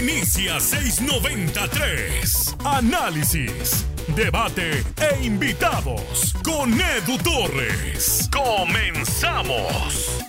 Inicia 0.00 0.58
693. 0.58 2.56
Análisis, 2.64 3.86
debate 4.16 4.82
e 4.96 5.26
invitados 5.26 6.34
con 6.42 6.72
Edu 6.72 7.18
Torres. 7.22 8.26
Comenzamos. 8.32 10.24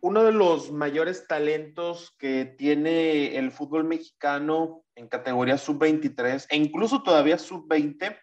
Uno 0.00 0.24
de 0.24 0.32
los 0.32 0.72
mayores 0.72 1.28
talentos 1.28 2.12
que 2.18 2.44
tiene 2.44 3.36
el 3.36 3.52
fútbol 3.52 3.84
mexicano 3.84 4.82
en 4.96 5.06
categoría 5.06 5.56
sub-23 5.56 6.46
e 6.50 6.56
incluso 6.56 7.04
todavía 7.04 7.38
sub-20 7.38 8.18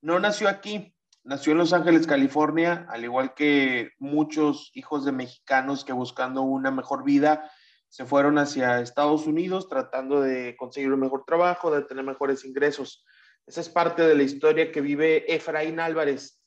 no 0.00 0.18
nació 0.18 0.48
aquí, 0.48 0.94
nació 1.24 1.52
en 1.52 1.58
Los 1.58 1.74
Ángeles, 1.74 2.06
California, 2.06 2.86
al 2.88 3.04
igual 3.04 3.34
que 3.34 3.90
muchos 3.98 4.70
hijos 4.72 5.04
de 5.04 5.12
mexicanos 5.12 5.84
que 5.84 5.92
buscando 5.92 6.40
una 6.40 6.70
mejor 6.70 7.04
vida 7.04 7.50
se 7.94 8.04
fueron 8.04 8.38
hacia 8.38 8.80
Estados 8.80 9.24
Unidos 9.24 9.68
tratando 9.68 10.20
de 10.20 10.56
conseguir 10.56 10.92
un 10.92 10.98
mejor 10.98 11.22
trabajo, 11.24 11.70
de 11.70 11.82
tener 11.82 12.04
mejores 12.04 12.44
ingresos. 12.44 13.04
Esa 13.46 13.60
es 13.60 13.68
parte 13.68 14.02
de 14.02 14.16
la 14.16 14.24
historia 14.24 14.72
que 14.72 14.80
vive 14.80 15.32
Efraín 15.32 15.78
Álvarez, 15.78 16.42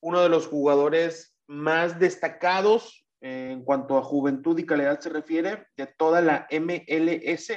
uno 0.00 0.20
de 0.20 0.28
los 0.28 0.46
jugadores 0.46 1.36
más 1.48 1.98
destacados 1.98 3.04
en 3.20 3.64
cuanto 3.64 3.98
a 3.98 4.04
juventud 4.04 4.56
y 4.56 4.64
calidad 4.64 5.00
se 5.00 5.08
refiere 5.08 5.66
de 5.76 5.88
toda 5.88 6.20
la 6.20 6.46
MLS 6.52 7.50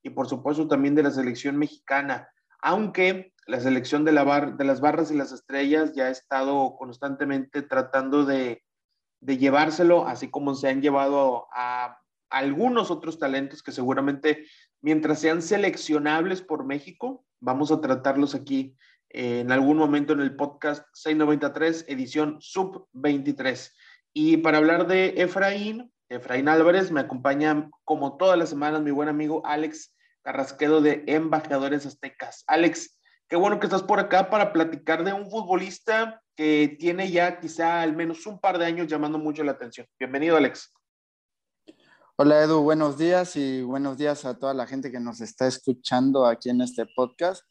y 0.00 0.10
por 0.10 0.28
supuesto 0.28 0.68
también 0.68 0.94
de 0.94 1.02
la 1.02 1.10
selección 1.10 1.56
mexicana, 1.56 2.30
aunque 2.60 3.32
la 3.48 3.58
selección 3.58 4.04
de 4.04 4.12
las 4.12 4.80
barras 4.80 5.10
y 5.10 5.16
las 5.16 5.32
estrellas 5.32 5.92
ya 5.96 6.04
ha 6.04 6.10
estado 6.10 6.76
constantemente 6.76 7.62
tratando 7.62 8.24
de, 8.24 8.62
de 9.20 9.38
llevárselo, 9.38 10.06
así 10.06 10.30
como 10.30 10.54
se 10.54 10.68
han 10.68 10.80
llevado 10.80 11.48
a 11.52 11.98
algunos 12.32 12.90
otros 12.90 13.18
talentos 13.18 13.62
que 13.62 13.72
seguramente 13.72 14.46
mientras 14.80 15.20
sean 15.20 15.42
seleccionables 15.42 16.42
por 16.42 16.64
México, 16.64 17.24
vamos 17.40 17.70
a 17.70 17.80
tratarlos 17.80 18.34
aquí 18.34 18.76
eh, 19.10 19.40
en 19.40 19.52
algún 19.52 19.76
momento 19.76 20.14
en 20.14 20.20
el 20.20 20.34
podcast 20.34 20.86
693, 20.94 21.84
edición 21.88 22.38
sub 22.40 22.88
23. 22.92 23.76
Y 24.14 24.38
para 24.38 24.58
hablar 24.58 24.86
de 24.86 25.14
Efraín, 25.18 25.92
Efraín 26.08 26.48
Álvarez, 26.48 26.90
me 26.90 27.00
acompaña 27.00 27.70
como 27.84 28.16
todas 28.16 28.38
las 28.38 28.48
semanas 28.48 28.82
mi 28.82 28.90
buen 28.90 29.08
amigo 29.08 29.42
Alex 29.44 29.94
Carrasquedo 30.22 30.80
de 30.80 31.04
Embajadores 31.06 31.84
Aztecas. 31.84 32.44
Alex, 32.46 32.98
qué 33.28 33.36
bueno 33.36 33.60
que 33.60 33.66
estás 33.66 33.82
por 33.82 34.00
acá 34.00 34.30
para 34.30 34.52
platicar 34.52 35.04
de 35.04 35.12
un 35.12 35.30
futbolista 35.30 36.22
que 36.34 36.76
tiene 36.78 37.10
ya 37.10 37.40
quizá 37.40 37.82
al 37.82 37.94
menos 37.94 38.26
un 38.26 38.40
par 38.40 38.58
de 38.58 38.64
años 38.64 38.86
llamando 38.86 39.18
mucho 39.18 39.44
la 39.44 39.52
atención. 39.52 39.86
Bienvenido, 39.98 40.36
Alex. 40.36 40.72
Hola 42.16 42.42
Edu, 42.42 42.60
buenos 42.60 42.98
días 42.98 43.36
y 43.36 43.62
buenos 43.62 43.96
días 43.96 44.26
a 44.26 44.38
toda 44.38 44.52
la 44.52 44.66
gente 44.66 44.92
que 44.92 45.00
nos 45.00 45.22
está 45.22 45.46
escuchando 45.46 46.26
aquí 46.26 46.50
en 46.50 46.60
este 46.60 46.84
podcast. 46.94 47.42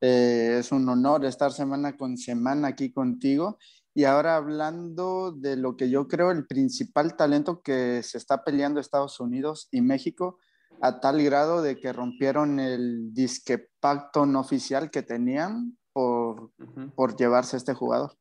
Eh, 0.00 0.56
es 0.58 0.72
un 0.72 0.88
honor 0.88 1.26
estar 1.26 1.52
semana 1.52 1.98
con 1.98 2.16
semana 2.16 2.68
aquí 2.68 2.90
contigo. 2.90 3.58
Y 3.94 4.04
ahora 4.04 4.36
hablando 4.36 5.32
de 5.32 5.56
lo 5.56 5.76
que 5.76 5.90
yo 5.90 6.08
creo 6.08 6.30
el 6.30 6.46
principal 6.46 7.14
talento 7.14 7.60
que 7.60 8.02
se 8.02 8.16
está 8.16 8.42
peleando 8.42 8.80
Estados 8.80 9.20
Unidos 9.20 9.68
y 9.70 9.82
México, 9.82 10.38
a 10.80 10.98
tal 10.98 11.22
grado 11.22 11.60
de 11.60 11.78
que 11.78 11.92
rompieron 11.92 12.58
el 12.58 13.12
disque 13.12 13.68
pacto 13.80 14.24
no 14.24 14.40
oficial 14.40 14.90
que 14.90 15.02
tenían 15.02 15.76
por, 15.92 16.52
por 16.94 17.16
llevarse 17.16 17.56
a 17.56 17.58
este 17.58 17.74
jugador. 17.74 18.16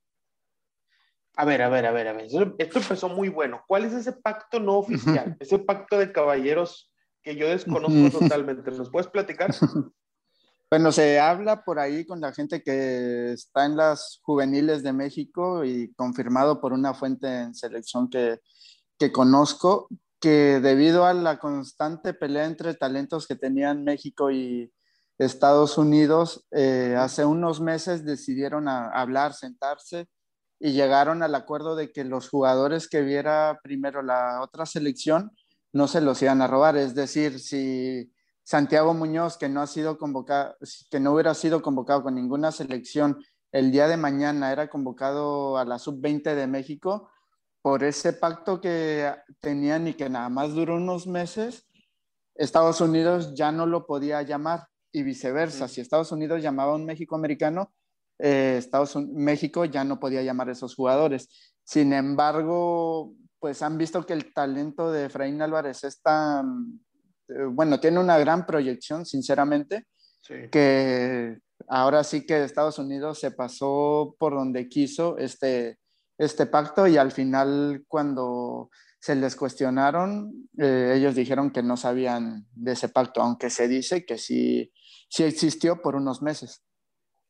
A 1.37 1.45
ver, 1.45 1.61
a 1.61 1.69
ver, 1.69 1.85
a 1.85 1.91
ver, 1.91 2.07
a 2.07 2.13
ver. 2.13 2.25
Esto 2.57 2.79
empezó 2.79 3.09
muy 3.09 3.29
bueno. 3.29 3.63
¿Cuál 3.67 3.85
es 3.85 3.93
ese 3.93 4.13
pacto 4.13 4.59
no 4.59 4.77
oficial? 4.79 5.35
Ese 5.39 5.59
pacto 5.59 5.97
de 5.97 6.11
caballeros 6.11 6.91
que 7.21 7.35
yo 7.35 7.49
desconozco 7.49 8.19
totalmente. 8.19 8.71
¿Nos 8.71 8.89
puedes 8.89 9.07
platicar? 9.07 9.53
Bueno, 10.67 10.91
se 10.91 11.19
habla 11.19 11.63
por 11.63 11.77
ahí 11.77 12.05
con 12.07 12.19
la 12.19 12.33
gente 12.33 12.63
que 12.63 13.33
está 13.33 13.65
en 13.65 13.77
las 13.77 14.19
juveniles 14.23 14.81
de 14.81 14.93
México 14.93 15.63
y 15.63 15.93
confirmado 15.93 16.59
por 16.59 16.73
una 16.73 16.95
fuente 16.95 17.27
en 17.27 17.53
selección 17.53 18.09
que, 18.09 18.39
que 18.97 19.11
conozco, 19.11 19.87
que 20.19 20.59
debido 20.59 21.05
a 21.05 21.13
la 21.13 21.37
constante 21.37 22.15
pelea 22.15 22.45
entre 22.45 22.73
talentos 22.73 23.27
que 23.27 23.35
tenían 23.35 23.83
México 23.83 24.31
y 24.31 24.73
Estados 25.19 25.77
Unidos, 25.77 26.45
eh, 26.51 26.95
hace 26.97 27.25
unos 27.25 27.61
meses 27.61 28.03
decidieron 28.03 28.67
hablar, 28.67 29.33
sentarse 29.33 30.07
y 30.59 30.71
llegaron 30.71 31.23
al 31.23 31.35
acuerdo 31.35 31.75
de 31.75 31.91
que 31.91 32.03
los 32.03 32.29
jugadores 32.29 32.87
que 32.87 33.01
viera 33.01 33.59
primero 33.61 34.01
la 34.01 34.41
otra 34.41 34.65
selección 34.65 35.31
no 35.73 35.87
se 35.87 36.01
los 36.01 36.21
iban 36.21 36.41
a 36.41 36.47
robar. 36.47 36.77
Es 36.77 36.95
decir, 36.95 37.39
si 37.39 38.11
Santiago 38.43 38.93
Muñoz, 38.93 39.37
que 39.37 39.49
no, 39.49 39.61
ha 39.61 39.67
sido 39.67 39.97
convocado, 39.97 40.55
que 40.89 40.99
no 40.99 41.13
hubiera 41.13 41.33
sido 41.33 41.61
convocado 41.61 42.03
con 42.03 42.15
ninguna 42.15 42.51
selección, 42.51 43.17
el 43.51 43.71
día 43.71 43.87
de 43.87 43.97
mañana 43.97 44.51
era 44.51 44.69
convocado 44.69 45.57
a 45.57 45.65
la 45.65 45.79
sub-20 45.79 46.35
de 46.35 46.47
México, 46.47 47.09
por 47.61 47.83
ese 47.83 48.13
pacto 48.13 48.61
que 48.61 49.11
tenían 49.39 49.87
y 49.87 49.95
que 49.95 50.07
nada 50.09 50.29
más 50.29 50.53
duró 50.53 50.75
unos 50.75 51.07
meses, 51.07 51.67
Estados 52.35 52.79
Unidos 52.79 53.33
ya 53.33 53.51
no 53.51 53.65
lo 53.65 53.87
podía 53.87 54.21
llamar 54.21 54.67
y 54.91 55.03
viceversa. 55.03 55.67
Si 55.67 55.81
Estados 55.81 56.11
Unidos 56.11 56.43
llamaba 56.43 56.73
a 56.73 56.75
un 56.75 56.85
México 56.85 57.15
americano, 57.15 57.73
eh, 58.19 58.55
Estados 58.57 58.95
México 58.95 59.65
ya 59.65 59.83
no 59.83 59.99
podía 59.99 60.23
llamar 60.23 60.49
a 60.49 60.53
esos 60.53 60.75
jugadores. 60.75 61.29
Sin 61.63 61.93
embargo, 61.93 63.13
pues 63.39 63.61
han 63.61 63.77
visto 63.77 64.05
que 64.05 64.13
el 64.13 64.33
talento 64.33 64.91
de 64.91 65.05
Efraín 65.05 65.41
Álvarez 65.41 65.83
es 65.83 66.01
tan, 66.01 66.79
eh, 67.27 67.45
bueno, 67.49 67.79
tiene 67.79 67.99
una 67.99 68.17
gran 68.17 68.45
proyección, 68.45 69.05
sinceramente, 69.05 69.85
que 70.51 71.37
ahora 71.67 72.03
sí 72.03 72.25
que 72.25 72.43
Estados 72.43 72.79
Unidos 72.79 73.19
se 73.19 73.29
pasó 73.29 74.15
por 74.17 74.33
donde 74.33 74.67
quiso 74.67 75.19
este, 75.19 75.77
este 76.17 76.47
pacto 76.47 76.87
y 76.87 76.97
al 76.97 77.11
final 77.11 77.83
cuando 77.87 78.71
se 78.99 79.15
les 79.15 79.35
cuestionaron, 79.35 80.49
eh, 80.57 80.93
ellos 80.95 81.13
dijeron 81.13 81.51
que 81.51 81.61
no 81.61 81.77
sabían 81.77 82.47
de 82.53 82.71
ese 82.71 82.89
pacto, 82.89 83.21
aunque 83.21 83.51
se 83.51 83.67
dice 83.67 84.03
que 84.03 84.17
sí, 84.17 84.73
sí 85.07 85.23
existió 85.23 85.79
por 85.79 85.95
unos 85.95 86.23
meses 86.23 86.63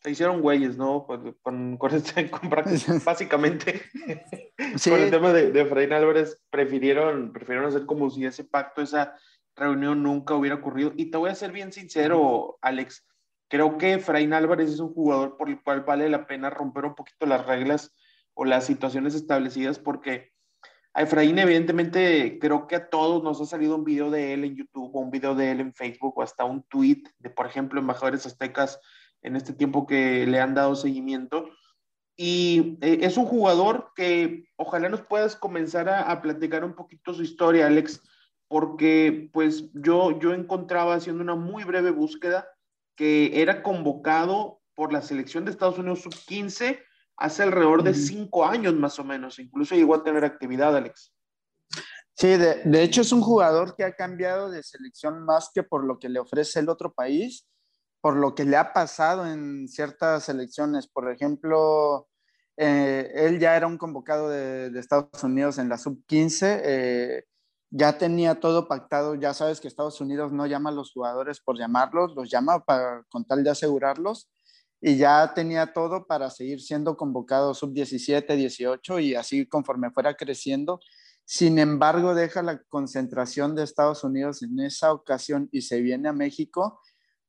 se 0.06 0.12
hicieron 0.12 0.40
güeyes, 0.40 0.78
¿no? 0.78 1.04
Con, 1.08 1.36
con, 1.42 1.78
con, 1.78 1.96
este, 1.96 2.30
básicamente, 3.06 3.82
con 4.84 5.00
el 5.00 5.10
tema 5.10 5.34
de, 5.34 5.52
de 5.52 5.62
Efraín 5.62 5.94
Álvarez, 5.94 6.40
prefirieron, 6.52 7.34
prefirieron 7.34 7.70
hacer 7.70 7.88
como 7.88 8.12
si 8.12 8.24
ese 8.24 8.44
pacto, 8.44 8.84
esa 8.84 9.16
reunión 9.56 10.04
nunca 10.04 10.36
hubiera 10.36 10.58
ocurrido. 10.58 10.94
Y 10.96 11.10
te 11.10 11.18
voy 11.18 11.32
a 11.32 11.36
ser 11.36 11.52
bien 11.52 11.74
sincero, 11.74 12.60
Alex, 12.62 13.04
creo 13.50 13.80
que 13.80 13.94
Efraín 13.94 14.34
Álvarez 14.34 14.70
es 14.70 14.80
un 14.80 14.94
jugador 14.94 15.38
por 15.38 15.50
el 15.50 15.60
cual 15.64 15.82
vale 15.82 16.08
la 16.08 16.28
pena 16.28 16.52
romper 16.52 16.86
un 16.86 16.94
poquito 16.94 17.26
las 17.26 17.44
reglas 17.44 17.92
o 18.36 18.46
las 18.46 18.68
situaciones 18.68 19.16
establecidas, 19.16 19.80
porque 19.80 20.34
a 20.94 21.02
Efraín, 21.02 21.40
evidentemente, 21.40 22.38
creo 22.40 22.68
que 22.68 22.76
a 22.76 22.90
todos 22.92 23.24
nos 23.24 23.42
ha 23.42 23.46
salido 23.48 23.76
un 23.76 23.84
video 23.84 24.12
de 24.12 24.34
él 24.34 24.44
en 24.44 24.56
YouTube 24.56 24.96
o 24.96 25.00
un 25.00 25.10
video 25.10 25.34
de 25.34 25.50
él 25.50 25.62
en 25.62 25.74
Facebook 25.74 26.16
o 26.16 26.22
hasta 26.22 26.44
un 26.44 26.62
tweet 26.62 27.02
de, 27.18 27.32
por 27.32 27.48
ejemplo, 27.48 27.80
embajadores 27.80 28.28
aztecas 28.28 28.80
en 29.26 29.36
este 29.36 29.54
tiempo 29.54 29.88
que 29.88 30.26
le 30.26 30.40
han 30.40 30.54
dado 30.54 30.76
seguimiento. 30.76 31.50
Y 32.18 32.78
eh, 32.82 33.00
es 33.02 33.18
un 33.18 33.26
jugador 33.26 33.92
que 33.96 34.46
ojalá 34.56 34.88
nos 34.88 35.02
puedas 35.02 35.36
comenzar 35.36 35.90
a, 35.90 36.22
platicar 36.22 36.64
un 36.64 36.76
poquito 36.76 37.14
su 37.14 37.24
historia, 37.24 37.68
Alex, 37.68 38.02
porque 38.48 39.30
pues 39.34 39.72
yo, 39.74 40.18
yo 40.20 40.34
encontraba 40.34 40.96
haciendo 40.96 41.24
una 41.24 41.36
muy 41.36 41.64
breve 41.64 41.92
búsqueda 41.92 42.48
que 42.96 43.42
era 43.42 43.64
convocado 43.64 44.62
por 44.76 44.94
la 44.94 45.02
selección 45.02 45.44
de 45.44 45.52
Estados 45.52 45.78
Unidos 45.78 46.04
sub-15 46.04 46.80
hace 47.18 47.44
alrededor 47.44 47.84
de 47.84 47.94
cinco 47.94 48.46
años 48.46 48.74
más 48.76 49.00
o 49.00 49.04
menos, 49.04 49.40
incluso 49.40 49.76
llegó 49.76 49.96
a 49.96 50.04
tener 50.04 50.24
actividad, 50.24 50.76
Alex. 50.76 51.14
Sí, 52.14 52.28
de, 52.28 52.62
de, 52.64 52.84
hecho 52.84 53.02
es 53.02 53.12
un 53.12 53.22
jugador 53.22 53.76
que 53.76 53.84
ha 53.84 53.94
cambiado 53.94 54.50
de 54.50 54.64
selección 54.64 55.26
más 55.26 55.50
que 55.54 55.64
por 55.64 55.86
lo 55.86 56.00
que 56.00 56.08
le 56.08 56.20
ofrece 56.20 56.60
el 56.60 56.70
otro 56.70 56.94
país 56.94 57.46
por 58.06 58.18
lo 58.18 58.36
que 58.36 58.46
le 58.46 58.56
ha 58.56 58.72
pasado 58.72 59.26
en 59.26 59.68
ciertas 59.68 60.30
elecciones. 60.30 60.86
Por 60.86 61.12
ejemplo, 61.12 62.08
eh, 62.56 63.12
él 63.16 63.40
ya 63.40 63.58
era 63.58 63.66
un 63.66 63.80
convocado 63.80 64.30
de, 64.30 64.72
Estados 64.78 65.24
Unidos 65.24 65.58
en 65.58 65.70
la 65.70 65.80
sub-15, 65.80 66.62
eh, 66.64 67.24
ya 67.72 67.98
tenía 67.98 68.40
todo 68.40 68.68
pactado, 68.68 69.16
ya 69.16 69.34
sabes 69.34 69.60
que 69.60 69.68
Estados 69.68 70.00
Unidos 70.02 70.32
no 70.32 70.46
llama 70.46 70.70
a 70.70 70.74
los 70.74 70.92
jugadores 70.92 71.40
por 71.40 71.58
llamarlos, 71.58 72.14
los 72.16 72.30
llama 72.30 72.64
para, 72.64 73.04
con 73.10 73.26
tal 73.26 73.44
de 73.44 73.50
asegurarlos, 73.50 74.30
y 74.80 74.98
ya 74.98 75.34
tenía 75.34 75.74
todo 75.74 76.06
para 76.06 76.30
seguir 76.30 76.62
siendo 76.62 76.98
convocado 76.98 77.56
sub-17, 77.56 78.36
18 78.36 79.00
y 79.00 79.16
así 79.16 79.48
conforme 79.48 79.90
fuera 79.90 80.14
creciendo. 80.14 80.80
Sin 81.24 81.58
embargo, 81.58 82.14
deja 82.14 82.44
la 82.44 82.62
concentración 82.70 83.56
de 83.56 83.64
Estados 83.64 84.04
Unidos 84.04 84.44
en 84.44 84.60
esa 84.60 84.94
ocasión 84.94 85.50
y 85.52 85.64
se 85.64 85.82
viene 85.82 86.08
a 86.08 86.14
México 86.14 86.82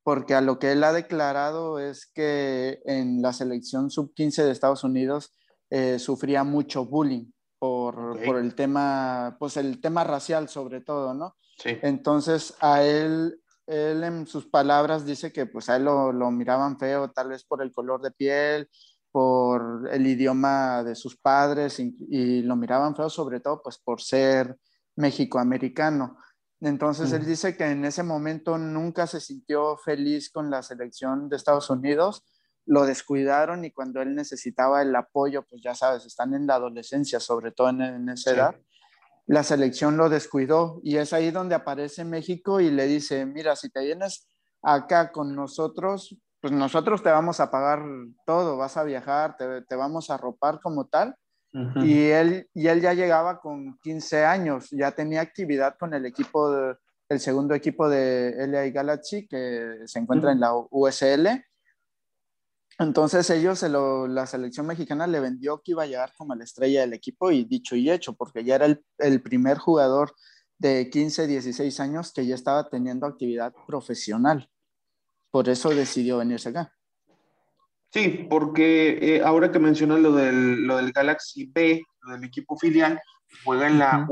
porque 0.07 0.37
a 0.37 0.41
lo 0.41 0.61
que 0.61 0.71
él 0.71 0.85
ha 0.85 0.93
declarado 0.93 1.81
es 1.81 2.07
que 2.07 2.81
en 2.85 3.23
la 3.23 3.33
selección 3.33 3.91
sub-15 3.91 4.45
de 4.45 4.53
Estados 4.53 4.85
Unidos 4.85 5.35
eh, 5.69 5.99
sufría 5.99 6.45
mucho 6.45 6.85
bullying 6.87 7.33
por 7.59 8.37
el 8.37 8.55
tema, 8.55 9.37
pues 9.41 9.57
el 9.57 9.81
tema 9.81 10.05
racial 10.05 10.49
sobre 10.49 10.81
todo, 10.81 11.13
¿no? 11.13 11.35
Sí. 11.59 11.71
Entonces 11.83 12.55
a 12.61 12.85
él, 12.85 13.41
él 13.67 14.05
en 14.05 14.29
sus 14.29 14.47
palabras 14.47 15.05
dice 15.05 15.33
que 15.33 15.47
pues 15.47 15.69
a 15.69 15.75
él 15.75 15.87
lo, 15.87 16.13
lo 16.13 16.31
miraban 16.31 16.79
feo, 16.79 17.11
tal 17.11 17.31
vez 17.31 17.43
por 17.43 17.61
el 17.61 17.73
color 17.73 18.01
de 18.01 18.13
piel, 18.13 18.69
por 19.11 19.89
el 19.91 20.07
idioma 20.07 20.85
de 20.85 20.95
sus 20.95 21.17
padres 21.17 21.81
y, 21.81 22.43
lo 22.43 22.55
miraban 22.55 22.95
feo 22.95 23.11
sobre 23.11 23.41
todo 23.41 23.61
pues 23.61 23.79
por 23.79 24.01
ser 24.01 24.57
mexicoamericano. 24.95 26.17
Entonces 26.61 27.13
él 27.13 27.27
dice 27.27 27.57
que 27.57 27.65
en 27.65 27.85
ese 27.85 28.03
momento 28.03 28.57
nunca 28.57 29.07
se 29.07 29.21
sintió 29.21 29.77
feliz 29.77 30.31
con 30.31 30.51
la 30.51 30.63
selección 30.63 31.29
de 31.29 31.37
Estados 31.37 31.69
Unidos, 31.69 32.25
lo 32.65 32.87
descuidaron 32.87 33.65
y 33.65 33.71
cuando 33.71 34.01
él 34.01 34.15
necesitaba 34.15 34.83
el 34.83 34.95
apoyo, 34.97 35.43
pues 35.43 35.63
ya 35.63 35.75
sabes, 35.75 36.07
están 36.07 36.35
en 36.35 36.47
la 36.47 36.55
adolescencia, 36.55 37.21
sobre 37.21 37.53
todo 37.53 37.69
en, 37.69 38.09
esa 38.09 38.31
edad, 38.33 38.57
la 39.27 39.43
selección 39.43 39.97
lo 39.97 40.09
descuidó 40.09 40.81
y 40.83 40.97
es 40.97 41.13
ahí 41.13 41.31
donde 41.31 41.55
aparece 41.55 42.05
México 42.05 42.61
y 42.61 42.71
le 42.71 42.87
dice, 42.87 43.27
mira, 43.27 43.57
si 43.57 43.71
te 43.71 43.85
vienes 43.85 44.29
acá 44.63 45.13
con 45.13 45.35
nosotros, 45.35 46.17
pues 46.41 46.53
nosotros 46.53 47.03
te 47.03 47.11
vamos 47.11 47.41
a 47.41 47.51
pagar 47.51 47.83
todo, 48.25 48.57
vas 48.57 48.77
a 48.77 48.85
viajar, 48.85 49.37
te, 49.37 49.77
vamos 49.77 50.11
a 50.11 50.15
arropar 50.15 50.61
como 50.61 50.87
tal. 50.87 51.17
Y, 51.83 52.05
él, 52.09 52.49
y 52.55 52.67
él 52.67 52.81
ya 52.81 52.95
llegaba 52.95 53.41
con 53.41 53.79
15 53.83 54.25
años, 54.25 54.69
ya 54.71 54.93
tenía 54.93 55.21
actividad 55.21 55.77
con 55.79 55.95
el 55.95 56.05
equipo, 56.07 56.77
el 57.09 57.21
segundo 57.21 57.55
equipo 57.55 57.89
de 57.89 58.35
LA 58.47 58.71
Galaxy 58.71 59.27
que 59.27 59.81
se 59.87 59.99
encuentra 59.99 60.33
en 60.33 60.41
la 60.41 60.53
USL. 60.71 61.45
Entonces 62.79 63.31
ellos, 63.31 63.63
la 63.63 64.27
selección 64.27 64.67
mexicana 64.67 65.07
le 65.07 65.21
vendió 65.21 65.63
que 65.63 65.73
iba 65.73 65.85
a 65.85 65.87
llegar 65.87 66.13
como 66.17 66.35
la 66.35 66.45
estrella 66.45 66.83
del 66.83 66.93
equipo 66.93 67.31
y 67.31 67.45
dicho 67.45 67.75
y 67.75 67.91
hecho, 67.91 68.15
porque 68.15 68.45
ya 68.45 68.57
era 68.57 68.67
el, 68.67 68.85
el 68.99 69.23
primer 69.23 69.57
jugador 69.59 70.13
de 70.59 70.91
15, 70.91 71.27
16 71.27 71.81
años 71.81 72.13
que 72.13 72.27
ya 72.27 72.35
estaba 72.35 72.69
teniendo 72.69 73.07
actividad 73.07 73.55
profesional 73.67 74.51
por 75.37 75.51
eso 75.51 75.69
decidió 75.69 76.17
venirse 76.17 76.49
acá. 76.49 76.73
Sí, 77.97 78.27
porque 78.29 78.99
eh, 79.01 79.23
ahora 79.23 79.51
que 79.51 79.59
mencionas 79.59 80.01
lo 80.01 80.13
del, 80.13 80.67
lo 80.67 80.77
del 80.77 80.93
Galaxy 80.93 81.47
B, 81.47 81.83
lo 82.03 82.13
del 82.13 82.25
equipo 82.25 82.55
filial, 82.59 83.01
juega 83.43 83.69
en 83.69 83.79
la 83.79 84.07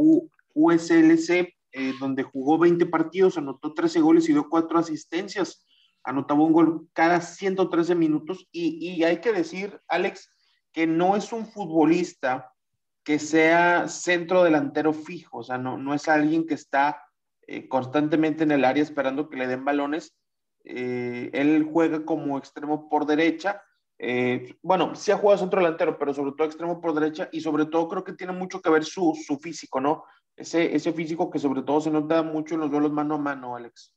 USLC, 0.55 1.31
eh, 1.31 1.93
donde 2.01 2.23
jugó 2.23 2.57
20 2.57 2.87
partidos, 2.87 3.37
anotó 3.37 3.75
13 3.75 4.01
goles 4.01 4.27
y 4.27 4.33
dio 4.33 4.49
4 4.49 4.79
asistencias. 4.79 5.67
Anotaba 6.03 6.43
un 6.43 6.55
gol 6.55 6.89
cada 6.95 7.21
113 7.21 7.95
minutos. 7.95 8.49
Y, 8.51 8.79
y 8.79 9.05
hay 9.05 9.21
que 9.21 9.35
decir, 9.35 9.79
Alex, 9.89 10.31
que 10.73 10.87
no 10.87 11.15
es 11.15 11.31
un 11.35 11.47
futbolista 11.47 12.55
que 13.03 13.19
sea 13.19 13.87
centro 13.89 14.45
delantero 14.45 14.95
fijo, 14.95 15.41
o 15.41 15.43
sea, 15.43 15.59
no, 15.59 15.77
no 15.77 15.93
es 15.93 16.09
alguien 16.09 16.47
que 16.47 16.55
está 16.55 17.03
eh, 17.47 17.69
constantemente 17.69 18.45
en 18.45 18.53
el 18.53 18.65
área 18.65 18.83
esperando 18.83 19.29
que 19.29 19.37
le 19.37 19.47
den 19.47 19.67
balones, 19.67 20.17
eh, 20.65 21.29
él 21.35 21.69
juega 21.71 22.05
como 22.07 22.39
extremo 22.39 22.89
por 22.89 23.05
derecha. 23.05 23.63
Eh, 23.99 24.57
bueno, 24.63 24.95
sí 24.95 25.13
ha 25.13 25.19
jugado 25.19 25.39
centro 25.39 25.61
delantero, 25.61 25.99
pero 25.99 26.13
sobre 26.13 26.33
todo 26.33 26.47
extremo 26.47 26.81
por 26.81 26.95
derecha 26.95 27.29
y 27.33 27.41
sobre 27.41 27.67
todo 27.67 27.89
creo 27.89 28.05
que 28.05 28.13
tiene 28.13 28.33
mucho 28.33 28.61
que 28.61 28.71
ver 28.71 28.85
su, 28.85 29.15
su 29.27 29.39
físico, 29.39 29.81
¿no? 29.81 30.05
Ese, 30.37 30.75
ese 30.75 30.93
físico 30.93 31.31
que 31.31 31.39
sobre 31.39 31.63
todo 31.63 31.81
se 31.81 31.91
nota 31.91 32.23
mucho 32.23 32.55
en 32.55 32.61
los 32.61 32.71
duelos 32.71 32.93
mano 32.93 33.15
a 33.15 33.19
mano, 33.19 33.57
Alex. 33.57 33.95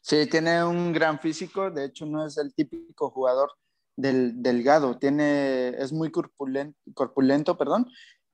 Sí, 0.00 0.26
tiene 0.26 0.64
un 0.64 0.92
gran 0.92 1.18
físico, 1.18 1.70
de 1.70 1.86
hecho 1.86 2.06
no 2.06 2.24
es 2.24 2.38
el 2.38 2.54
típico 2.54 3.10
jugador 3.10 3.52
del, 3.96 4.42
delgado, 4.42 4.98
tiene, 4.98 5.68
es 5.70 5.92
muy 5.92 6.10
corpulento, 6.10 6.78
corpulento 6.94 7.58
perdón, 7.58 7.86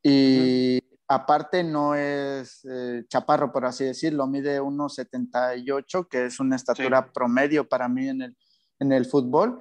y 0.02 0.81
Aparte 1.08 1.62
no 1.62 1.94
es 1.94 2.66
eh, 2.69 3.04
chaparro, 3.08 3.52
por 3.52 3.64
así 3.64 3.84
decirlo, 3.84 4.26
mide 4.26 4.60
1,78, 4.60 6.08
que 6.08 6.26
es 6.26 6.40
una 6.40 6.56
estatura 6.56 7.12
promedio 7.12 7.69
para 7.69 7.88
mí 7.88 8.08
en 8.08 8.22
el, 8.22 8.37
en 8.81 8.90
el 8.90 9.06
fútbol. 9.06 9.60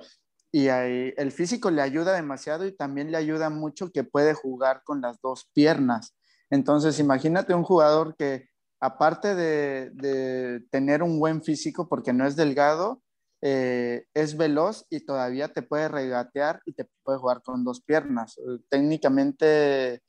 Y 0.56 0.70
el 0.70 1.34
físico 1.34 1.70
le 1.70 1.82
ayuda 1.82 2.14
demasiado 2.14 2.66
y 2.66 2.72
también 2.72 3.12
le 3.12 3.18
ayuda 3.18 3.50
mucho 3.50 3.92
que 3.92 4.06
puede 4.06 4.34
jugar 4.34 4.84
con 4.86 5.02
las 5.02 5.20
dos 5.20 5.50
piernas. 5.52 6.16
Entonces, 6.50 6.98
imagínate 6.98 7.54
un 7.54 7.64
jugador 7.64 8.16
que, 8.16 8.48
aparte 8.80 9.36
de, 9.36 10.64
tener 10.72 11.04
un 11.04 11.20
buen 11.20 11.44
físico, 11.44 11.90
porque 11.90 12.14
no 12.14 12.26
es 12.26 12.38
delgado, 12.38 13.02
eh, 13.42 14.06
es 14.14 14.38
veloz 14.38 14.86
y 14.90 15.02
todavía 15.02 15.50
te 15.50 15.62
puede 15.62 15.90
regatear 15.90 16.62
y 16.66 16.72
te 16.72 16.88
puede 17.04 17.20
jugar 17.20 17.42
con 17.44 17.66
dos 17.66 17.82
piernas. 17.82 18.40
Técnicamente 18.70 20.04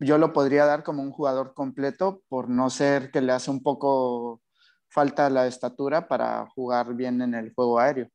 yo 0.00 0.18
lo 0.18 0.32
podría 0.32 0.64
dar 0.64 0.82
como 0.82 1.00
un 1.00 1.12
jugador 1.12 1.54
completo 1.54 2.24
por 2.28 2.48
no 2.48 2.70
ser 2.70 3.12
que 3.12 3.20
le 3.20 3.30
hace 3.30 3.52
un 3.52 3.62
poco 3.62 4.42
falta 4.88 5.30
la 5.30 5.46
estatura 5.46 6.08
para 6.08 6.44
jugar 6.56 6.92
bien 6.94 7.22
en 7.22 7.34
el 7.36 7.54
juego 7.54 7.78
aéreo. 7.78 8.10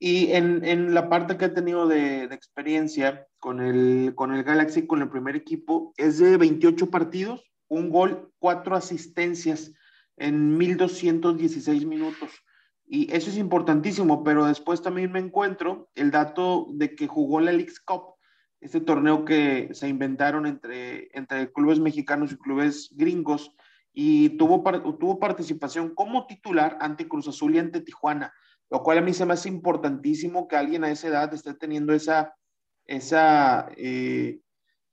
Y 0.00 0.32
en, 0.32 0.64
en 0.64 0.94
la 0.94 1.08
parte 1.08 1.36
que 1.36 1.44
he 1.44 1.50
tenido 1.50 1.86
de, 1.86 2.26
de, 2.26 2.34
experiencia 2.34 3.26
con 3.38 3.60
el, 3.60 4.14
con 4.16 4.34
el 4.34 4.42
Galaxy, 4.42 4.86
con 4.86 5.02
el 5.02 5.10
primer 5.10 5.36
equipo, 5.36 5.92
es 5.96 6.18
de 6.18 6.36
28 6.36 6.90
partidos, 6.90 7.44
un 7.68 7.90
gol, 7.90 8.32
cuatro 8.40 8.74
asistencias 8.74 9.72
en 10.16 10.56
1216 10.56 11.86
minutos. 11.86 12.30
Y 12.86 13.14
eso 13.14 13.30
es 13.30 13.36
importantísimo, 13.36 14.24
pero 14.24 14.46
después 14.46 14.82
también 14.82 15.12
me 15.12 15.20
encuentro 15.20 15.90
el 15.94 16.10
dato 16.10 16.66
de 16.72 16.96
que 16.96 17.06
jugó 17.06 17.40
la 17.40 17.52
League 17.52 17.72
Cup 17.84 18.14
este 18.60 18.80
torneo 18.80 19.24
que 19.24 19.70
se 19.72 19.88
inventaron 19.88 20.46
entre, 20.46 21.08
entre 21.16 21.50
clubes 21.52 21.80
mexicanos 21.80 22.32
y 22.32 22.36
clubes 22.36 22.90
gringos 22.92 23.54
y 23.92 24.30
tuvo, 24.30 24.62
tuvo 24.98 25.18
participación 25.18 25.94
como 25.94 26.26
titular 26.26 26.76
ante 26.80 27.08
Cruz 27.08 27.26
Azul 27.26 27.54
y 27.54 27.58
ante 27.58 27.80
Tijuana, 27.80 28.32
lo 28.70 28.82
cual 28.82 28.98
a 28.98 29.02
mí 29.02 29.12
se 29.12 29.26
me 29.26 29.34
hace 29.34 29.48
importantísimo 29.48 30.46
que 30.46 30.56
alguien 30.56 30.84
a 30.84 30.90
esa 30.90 31.08
edad 31.08 31.34
esté 31.34 31.54
teniendo 31.54 31.92
esa, 31.92 32.34
esa, 32.86 33.68
eh, 33.76 34.40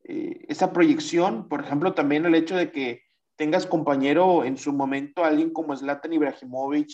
eh, 0.04 0.46
esa 0.48 0.74
proyección. 0.74 1.48
Por 1.48 1.62
ejemplo, 1.62 1.94
también 1.94 2.26
el 2.26 2.36
hecho 2.36 2.56
de 2.56 2.72
que 2.72 3.04
tengas 3.36 3.68
compañero 3.68 4.44
en 4.44 4.58
su 4.58 4.74
momento, 4.74 5.24
alguien 5.24 5.52
como 5.52 5.76
Zlatan 5.76 6.14
Ibrahimovic, 6.14 6.90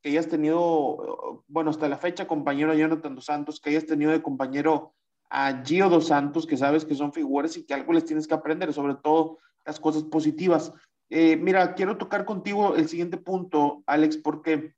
que 0.00 0.10
hayas 0.10 0.28
tenido, 0.28 1.44
bueno, 1.48 1.70
hasta 1.70 1.88
la 1.88 1.98
fecha, 1.98 2.28
compañero 2.28 2.72
Jonathan 2.72 3.16
Dos 3.16 3.24
Santos, 3.24 3.60
que 3.60 3.70
hayas 3.70 3.86
tenido 3.86 4.12
de 4.12 4.22
compañero 4.22 4.94
a 5.28 5.62
Gio 5.64 5.88
Dos 5.88 6.06
Santos, 6.06 6.46
que 6.46 6.56
sabes 6.56 6.84
que 6.84 6.94
son 6.94 7.12
figuras 7.12 7.56
y 7.56 7.66
que 7.66 7.74
algo 7.74 7.92
les 7.92 8.04
tienes 8.04 8.28
que 8.28 8.34
aprender, 8.34 8.72
sobre 8.72 8.94
todo 8.94 9.38
las 9.66 9.80
cosas 9.80 10.04
positivas. 10.04 10.72
Eh, 11.10 11.36
mira, 11.36 11.74
quiero 11.74 11.96
tocar 11.96 12.24
contigo 12.24 12.76
el 12.76 12.88
siguiente 12.88 13.16
punto, 13.16 13.82
Alex, 13.86 14.18
porque 14.18 14.74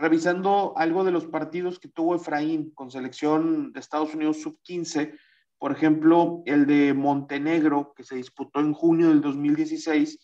revisando 0.00 0.72
algo 0.76 1.04
de 1.04 1.12
los 1.12 1.26
partidos 1.26 1.78
que 1.78 1.88
tuvo 1.88 2.16
Efraín 2.16 2.70
con 2.70 2.90
selección 2.90 3.72
de 3.72 3.80
Estados 3.80 4.14
Unidos 4.14 4.40
sub-15, 4.40 5.16
por 5.58 5.72
ejemplo, 5.72 6.42
el 6.46 6.66
de 6.66 6.94
Montenegro, 6.94 7.92
que 7.94 8.02
se 8.02 8.16
disputó 8.16 8.60
en 8.60 8.72
junio 8.72 9.10
del 9.10 9.20
2016, 9.20 10.18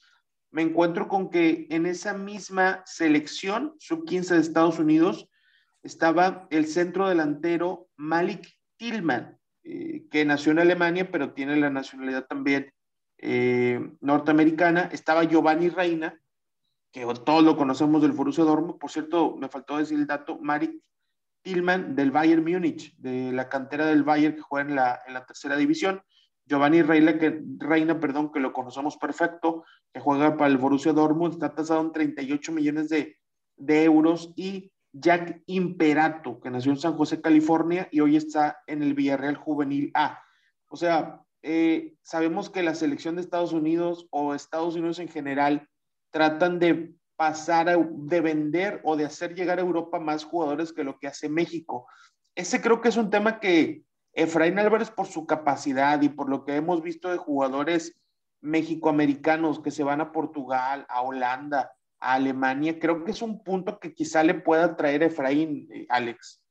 me 0.51 0.63
encuentro 0.63 1.09
con 1.09 1.29
que 1.29 1.67
en 1.69 1.85
esa 1.85 2.15
misma 2.15 2.83
selección 2.87 3.75
sub-15 3.79 4.29
de 4.29 4.41
Estados 4.41 4.79
Unidos 4.79 5.29
estaba 5.83 6.47
el 6.51 6.67
centro 6.67 7.09
delantero 7.09 7.89
Malik 7.97 8.49
Tillman, 8.79 9.39
eh, 9.63 10.07
que 10.11 10.25
nació 10.25 10.53
en 10.53 10.61
Alemania, 10.61 11.11
pero 11.11 11.35
tiene 11.35 11.57
la 11.57 11.69
nacionalidad 11.69 12.27
también 12.27 12.73
eh, 13.19 13.79
norteamericana. 14.01 14.89
Estaba 14.91 15.25
Giovanni 15.25 15.69
Reina, 15.69 16.19
que 16.93 17.05
todos 17.25 17.45
lo 17.45 17.57
conocemos 17.57 18.03
del 18.03 18.13
Borussia 18.13 18.45
Dortmund. 18.45 18.79
Por 18.79 18.91
cierto, 18.91 19.37
me 19.37 19.49
faltó 19.49 19.79
decir 19.79 19.99
el 19.99 20.07
dato, 20.07 20.39
Marik 20.41 20.83
Tillman 21.43 21.95
del 21.95 22.11
Bayern 22.11 22.45
Múnich, 22.45 22.97
de 22.97 23.33
la 23.33 23.49
cantera 23.49 23.87
del 23.87 24.03
Bayern 24.03 24.35
que 24.35 24.43
juega 24.43 24.69
en 24.69 24.75
la, 24.77 25.01
en 25.07 25.15
la 25.15 25.25
tercera 25.25 25.57
división. 25.57 26.03
Giovanni 26.45 26.83
Reina, 26.83 27.19
que, 27.19 27.43
Reina, 27.59 27.99
perdón, 27.99 28.31
que 28.33 28.41
lo 28.41 28.53
conocemos 28.53 28.97
perfecto, 28.97 29.65
que 29.93 30.01
juega 30.01 30.37
para 30.37 30.51
el 30.51 30.59
Borussia 30.59 30.93
Dortmund, 30.93 31.35
está 31.35 31.55
tasado 31.55 31.81
en 31.81 31.93
38 31.93 32.53
millones 32.53 32.89
de, 32.89 33.17
de 33.57 33.85
euros 33.85 34.33
y 34.37 34.73
Jack 34.93 35.43
Imperato, 35.47 36.41
que 36.41 36.51
nació 36.51 36.73
en 36.73 36.79
San 36.79 36.97
José, 36.97 37.21
California, 37.21 37.89
y 37.91 38.01
hoy 38.01 38.17
está 38.17 38.59
en 38.67 38.83
el 38.83 38.95
Villarreal 38.95 39.37
Juvenil 39.37 39.91
A. 39.95 40.23
O 40.69 40.77
sea, 40.77 41.21
eh, 41.43 41.95
sabemos 42.03 42.51
que 42.51 42.63
la 42.63 42.75
selección 42.75 43.17
de 43.17 43.21
Estados 43.21 43.53
Unidos 43.53 44.09
o 44.11 44.35
Estados 44.35 44.75
Unidos 44.77 44.99
en 44.99 45.09
general 45.09 45.69
tratan 46.17 46.59
de 46.59 46.95
pasar, 47.15 47.79
de 47.79 48.21
vender 48.23 48.81
o 48.85 48.97
de 48.97 49.05
hacer 49.05 49.35
llegar 49.35 49.59
a 49.59 49.61
Europa 49.61 50.01
más 50.01 50.25
jugadores 50.25 50.73
que 50.73 50.83
lo 50.83 50.99
que 50.99 51.09
hace 51.09 51.29
México. 51.29 51.87
Ese 52.35 52.63
creo 52.63 52.81
que 52.81 52.89
es 52.89 52.97
un 52.97 53.11
tema 53.11 53.39
que 53.39 53.83
Efraín 54.15 54.59
Álvarez, 54.59 54.91
por 54.91 55.09
su 55.09 55.27
capacidad 55.27 56.01
y 56.01 56.09
por 56.09 56.31
lo 56.31 56.47
que 56.47 56.57
hemos 56.57 56.81
visto 56.81 57.11
de 57.11 57.19
jugadores 57.19 58.01
mexicoamericanos 58.41 59.61
que 59.61 59.71
se 59.71 59.85
van 59.85 60.01
a 60.01 60.11
Portugal, 60.11 60.87
a 60.89 61.03
Holanda, 61.03 61.71
a 62.01 62.15
Alemania, 62.15 62.79
creo 62.79 63.05
que 63.05 63.11
es 63.11 63.21
un 63.21 63.45
punto 63.45 63.79
que 63.79 63.93
quizá 63.93 64.23
le 64.23 64.33
pueda 64.33 64.75
traer 64.75 65.03
Efraín, 65.03 65.69
eh, 65.71 65.85
Alex. 65.91 66.43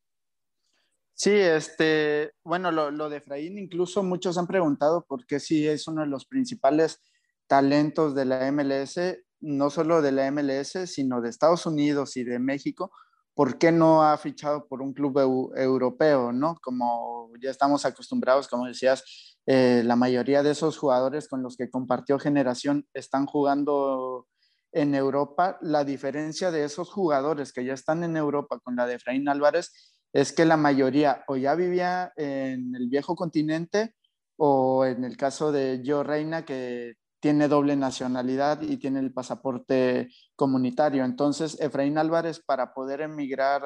Sí, 1.16 1.32
este, 1.32 2.34
bueno, 2.44 2.72
lo, 2.72 2.92
lo, 2.92 3.10
de 3.10 3.18
Efraín, 3.18 3.58
incluso 3.58 4.04
muchos 4.04 4.38
han 4.38 4.46
preguntado 4.46 5.04
por 5.06 5.26
qué 5.26 5.40
sí 5.40 5.68
es 5.68 5.88
uno 5.88 6.02
de 6.02 6.08
los 6.08 6.28
principales 6.28 7.02
talentos 7.48 8.14
de 8.14 8.26
la 8.26 8.52
MLS, 8.52 9.00
no 9.46 9.70
solo 9.70 10.02
de 10.02 10.12
la 10.12 10.30
MLS, 10.32 10.90
sino 10.90 11.22
de 11.22 11.30
Estados 11.30 11.66
Unidos 11.66 12.18
y 12.18 12.24
de 12.24 12.40
México, 12.40 12.92
¿por 13.36 13.58
qué 13.58 13.72
no 13.72 14.04
ha 14.04 14.18
fichado 14.18 14.68
por 14.68 14.82
un 14.82 14.94
club 14.94 15.54
europeo, 15.56 16.32
no? 16.32 16.58
Como 16.62 17.32
ya 17.42 17.52
estamos 17.52 17.86
acostumbrados, 17.86 18.48
como 18.48 18.66
decías, 18.66 19.04
eh, 19.46 19.84
la 19.86 19.96
mayoría 19.96 20.42
de 20.42 20.52
esos 20.52 20.78
jugadores 20.78 21.28
con 21.28 21.44
los 21.44 21.58
que 21.58 21.70
compartió 21.70 22.18
generación 22.18 22.88
están 22.94 23.28
jugando 23.28 24.28
en 24.72 24.96
Europa. 24.96 25.60
La 25.62 25.84
diferencia 25.84 26.50
de 26.50 26.64
esos 26.64 26.90
jugadores 26.90 27.54
que 27.54 27.64
ya 27.64 27.74
están 27.74 28.04
en 28.04 28.18
Europa 28.18 28.60
con 28.60 28.76
la 28.76 28.88
de 28.88 28.96
Efraín 28.96 29.30
Álvarez 29.30 29.72
es 30.12 30.34
que 30.34 30.46
la 30.46 30.58
mayoría 30.58 31.24
o 31.28 31.36
ya 31.36 31.56
vivía 31.56 32.14
en 32.16 32.74
el 32.74 32.88
viejo 32.88 33.16
continente 33.16 33.94
o 34.38 34.86
en 34.86 35.04
el 35.04 35.18
caso 35.18 35.52
de 35.52 35.84
Joe 35.86 36.04
Reina, 36.04 36.46
que 36.46 36.96
tiene 37.26 37.48
doble 37.48 37.76
nacionalidad 37.76 38.62
y 38.62 38.78
tiene 38.78 39.00
el 39.00 39.12
pasaporte 39.12 40.10
comunitario. 40.36 41.04
Entonces, 41.04 41.60
Efraín 41.60 41.98
Álvarez, 41.98 42.40
para 42.40 42.72
poder 42.72 43.02
emigrar 43.02 43.64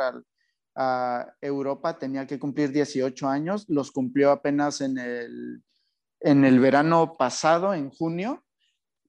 a 0.78 1.28
Europa, 1.42 2.00
tenía 2.00 2.26
que 2.26 2.40
cumplir 2.40 2.72
18 2.72 3.28
años, 3.28 3.66
los 3.68 3.92
cumplió 3.92 4.32
apenas 4.32 4.80
en 4.80 4.98
el, 4.98 5.62
en 6.22 6.46
el 6.46 6.62
verano 6.62 7.18
pasado, 7.20 7.74
en 7.74 7.90
junio, 7.90 8.46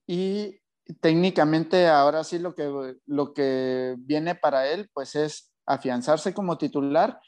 y 0.05 0.59
técnicamente 0.99 1.87
ahora 1.87 2.25
sí 2.25 2.37
lo 2.37 2.53
que, 2.53 2.97
lo 3.05 3.33
que 3.33 3.95
viene 3.99 4.35
para 4.35 4.67
él, 4.67 4.89
pues 4.93 5.15
es 5.15 5.53
afianzarse 5.65 6.33
como 6.33 6.57
titular, 6.57 7.21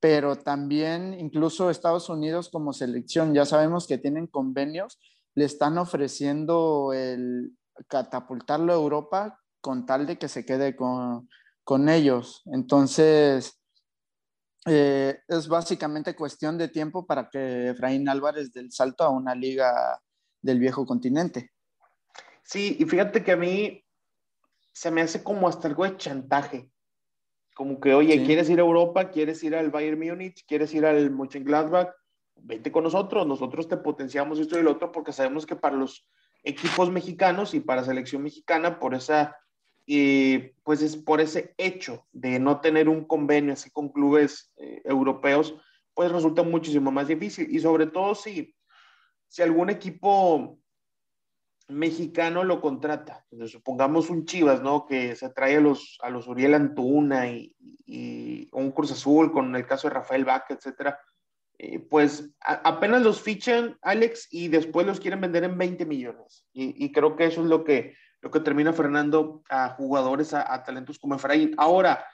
pero 0.00 0.36
también 0.36 1.20
incluso 1.20 1.68
Estados 1.68 2.08
Unidos 2.08 2.48
como 2.48 2.72
selección, 2.72 3.34
ya 3.34 3.44
sabemos 3.44 3.86
que 3.86 3.98
tienen 3.98 4.26
convenios 4.26 4.98
le 5.34 5.44
están 5.44 5.78
ofreciendo 5.78 6.92
el 6.92 7.56
catapultarlo 7.88 8.72
a 8.72 8.76
Europa 8.76 9.40
con 9.60 9.86
tal 9.86 10.06
de 10.06 10.18
que 10.18 10.28
se 10.28 10.44
quede 10.44 10.76
con, 10.76 11.28
ellos. 11.88 12.42
Entonces, 12.46 13.60
eh, 14.66 15.18
es 15.26 15.48
básicamente 15.48 16.14
cuestión 16.14 16.58
de 16.58 16.68
tiempo 16.68 17.06
para 17.06 17.30
que 17.30 17.70
Efraín 17.70 18.08
Álvarez 18.08 18.52
del 18.52 18.70
salto 18.72 19.04
a 19.04 19.10
una 19.10 19.34
liga 19.34 20.00
del 20.42 20.58
viejo 20.58 20.84
continente. 20.84 21.52
Sí, 22.42 22.76
y 22.78 22.84
fíjate 22.84 23.24
que 23.24 23.32
a 23.32 23.36
mí 23.36 23.82
se 24.72 24.90
me 24.90 25.02
hace 25.02 25.22
como 25.22 25.48
hasta 25.48 25.68
algo 25.68 25.84
de 25.84 25.96
chantaje. 25.96 26.70
Como 27.54 27.80
que, 27.80 27.94
oye, 27.94 28.24
¿quieres 28.24 28.50
ir 28.50 28.58
a 28.58 28.62
Europa? 28.62 29.10
¿Quieres 29.10 29.42
ir 29.44 29.54
al 29.54 29.70
Bayern 29.70 29.98
Múnich? 29.98 30.44
¿Quieres 30.46 30.74
ir 30.74 30.84
al 30.84 31.10
Mönchengladbach? 31.10 31.94
Vente 32.36 32.72
con 32.72 32.84
nosotros, 32.84 33.26
nosotros 33.26 33.68
te 33.68 33.76
potenciamos 33.76 34.38
esto 34.38 34.58
y 34.58 34.62
lo 34.62 34.72
otro, 34.72 34.92
porque 34.92 35.12
sabemos 35.12 35.46
que 35.46 35.56
para 35.56 35.76
los 35.76 36.08
equipos 36.42 36.90
mexicanos 36.90 37.54
y 37.54 37.60
para 37.60 37.84
selección 37.84 38.22
mexicana, 38.22 38.78
por 38.78 38.94
esa, 38.94 39.36
eh, 39.86 40.54
pues 40.62 40.82
es 40.82 40.96
por 40.96 41.20
ese 41.20 41.54
hecho 41.56 42.06
de 42.12 42.38
no 42.38 42.60
tener 42.60 42.88
un 42.88 43.04
convenio 43.04 43.52
así 43.52 43.70
con 43.70 43.90
clubes 43.90 44.52
eh, 44.56 44.82
europeos, 44.84 45.54
pues 45.94 46.10
resulta 46.10 46.42
muchísimo 46.42 46.90
más 46.90 47.08
difícil. 47.08 47.48
Y 47.54 47.60
sobre 47.60 47.86
todo 47.86 48.14
si, 48.14 48.54
si 49.28 49.42
algún 49.42 49.70
equipo 49.70 50.58
mexicano 51.68 52.44
lo 52.44 52.60
contrata, 52.60 53.24
supongamos 53.46 54.10
un 54.10 54.26
Chivas, 54.26 54.62
¿no? 54.62 54.84
Que 54.84 55.14
se 55.16 55.30
trae 55.30 55.56
a 55.56 55.60
los, 55.60 55.98
a 56.02 56.10
los 56.10 56.26
Uriel 56.26 56.54
Antuna 56.54 57.28
y, 57.28 57.54
y 57.86 58.48
un 58.52 58.72
Cruz 58.72 58.92
Azul 58.92 59.30
con 59.32 59.54
el 59.54 59.66
caso 59.66 59.88
de 59.88 59.94
Rafael 59.94 60.24
Vaca, 60.24 60.54
etcétera 60.54 60.98
eh, 61.64 61.78
pues 61.78 62.28
apenas 62.40 63.02
los 63.02 63.22
fichan, 63.22 63.78
Alex, 63.82 64.26
y 64.32 64.48
después 64.48 64.84
los 64.84 64.98
quieren 64.98 65.20
vender 65.20 65.44
en 65.44 65.56
20 65.56 65.86
millones. 65.86 66.44
Y, 66.52 66.90
creo 66.90 67.14
que 67.14 67.26
eso 67.26 67.40
es 67.42 67.46
lo 67.46 67.62
que, 67.62 67.94
lo 68.20 68.32
que 68.32 68.40
termina 68.40 68.72
frenando 68.72 69.44
a 69.48 69.68
jugadores, 69.68 70.34
a, 70.34 70.60
talentos 70.64 70.98
como 70.98 71.14
Efraín. 71.14 71.54
Ahora, 71.58 72.04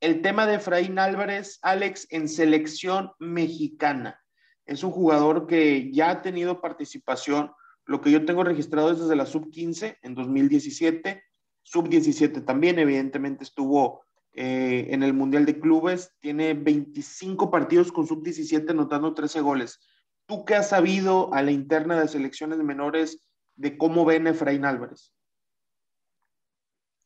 el 0.00 0.22
tema 0.22 0.46
de 0.46 0.54
Efraín 0.54 0.98
Álvarez, 0.98 1.58
Alex, 1.60 2.06
en 2.08 2.30
selección 2.30 3.12
mexicana. 3.18 4.18
Es 4.64 4.82
un 4.82 4.90
jugador 4.90 5.46
que 5.46 5.92
ya 5.92 6.08
ha 6.08 6.22
tenido 6.22 6.62
participación. 6.62 7.52
Lo 7.84 8.00
que 8.00 8.10
yo 8.10 8.24
tengo 8.24 8.42
registrado 8.42 8.90
es 8.90 9.00
desde 9.00 9.16
la 9.16 9.26
sub-15 9.26 9.98
en 10.00 10.14
2017, 10.14 11.22
sub-17 11.62 12.42
también, 12.42 12.78
evidentemente 12.78 13.44
estuvo 13.44 14.03
eh, 14.34 14.88
en 14.90 15.04
el 15.04 15.12
Mundial 15.14 15.46
de 15.46 15.60
Clubes, 15.60 16.12
tiene 16.18 16.54
25 16.54 17.50
partidos 17.50 17.92
con 17.92 18.06
sub-17 18.06 18.68
anotando 18.70 19.14
13 19.14 19.40
goles. 19.40 19.78
¿Tú 20.26 20.44
qué 20.44 20.56
has 20.56 20.70
sabido 20.70 21.32
a 21.32 21.42
la 21.42 21.52
interna 21.52 22.00
de 22.00 22.08
selecciones 22.08 22.58
menores 22.58 23.28
de 23.54 23.78
cómo 23.78 24.04
ven 24.04 24.26
Efraín 24.26 24.64
Álvarez? 24.64 25.12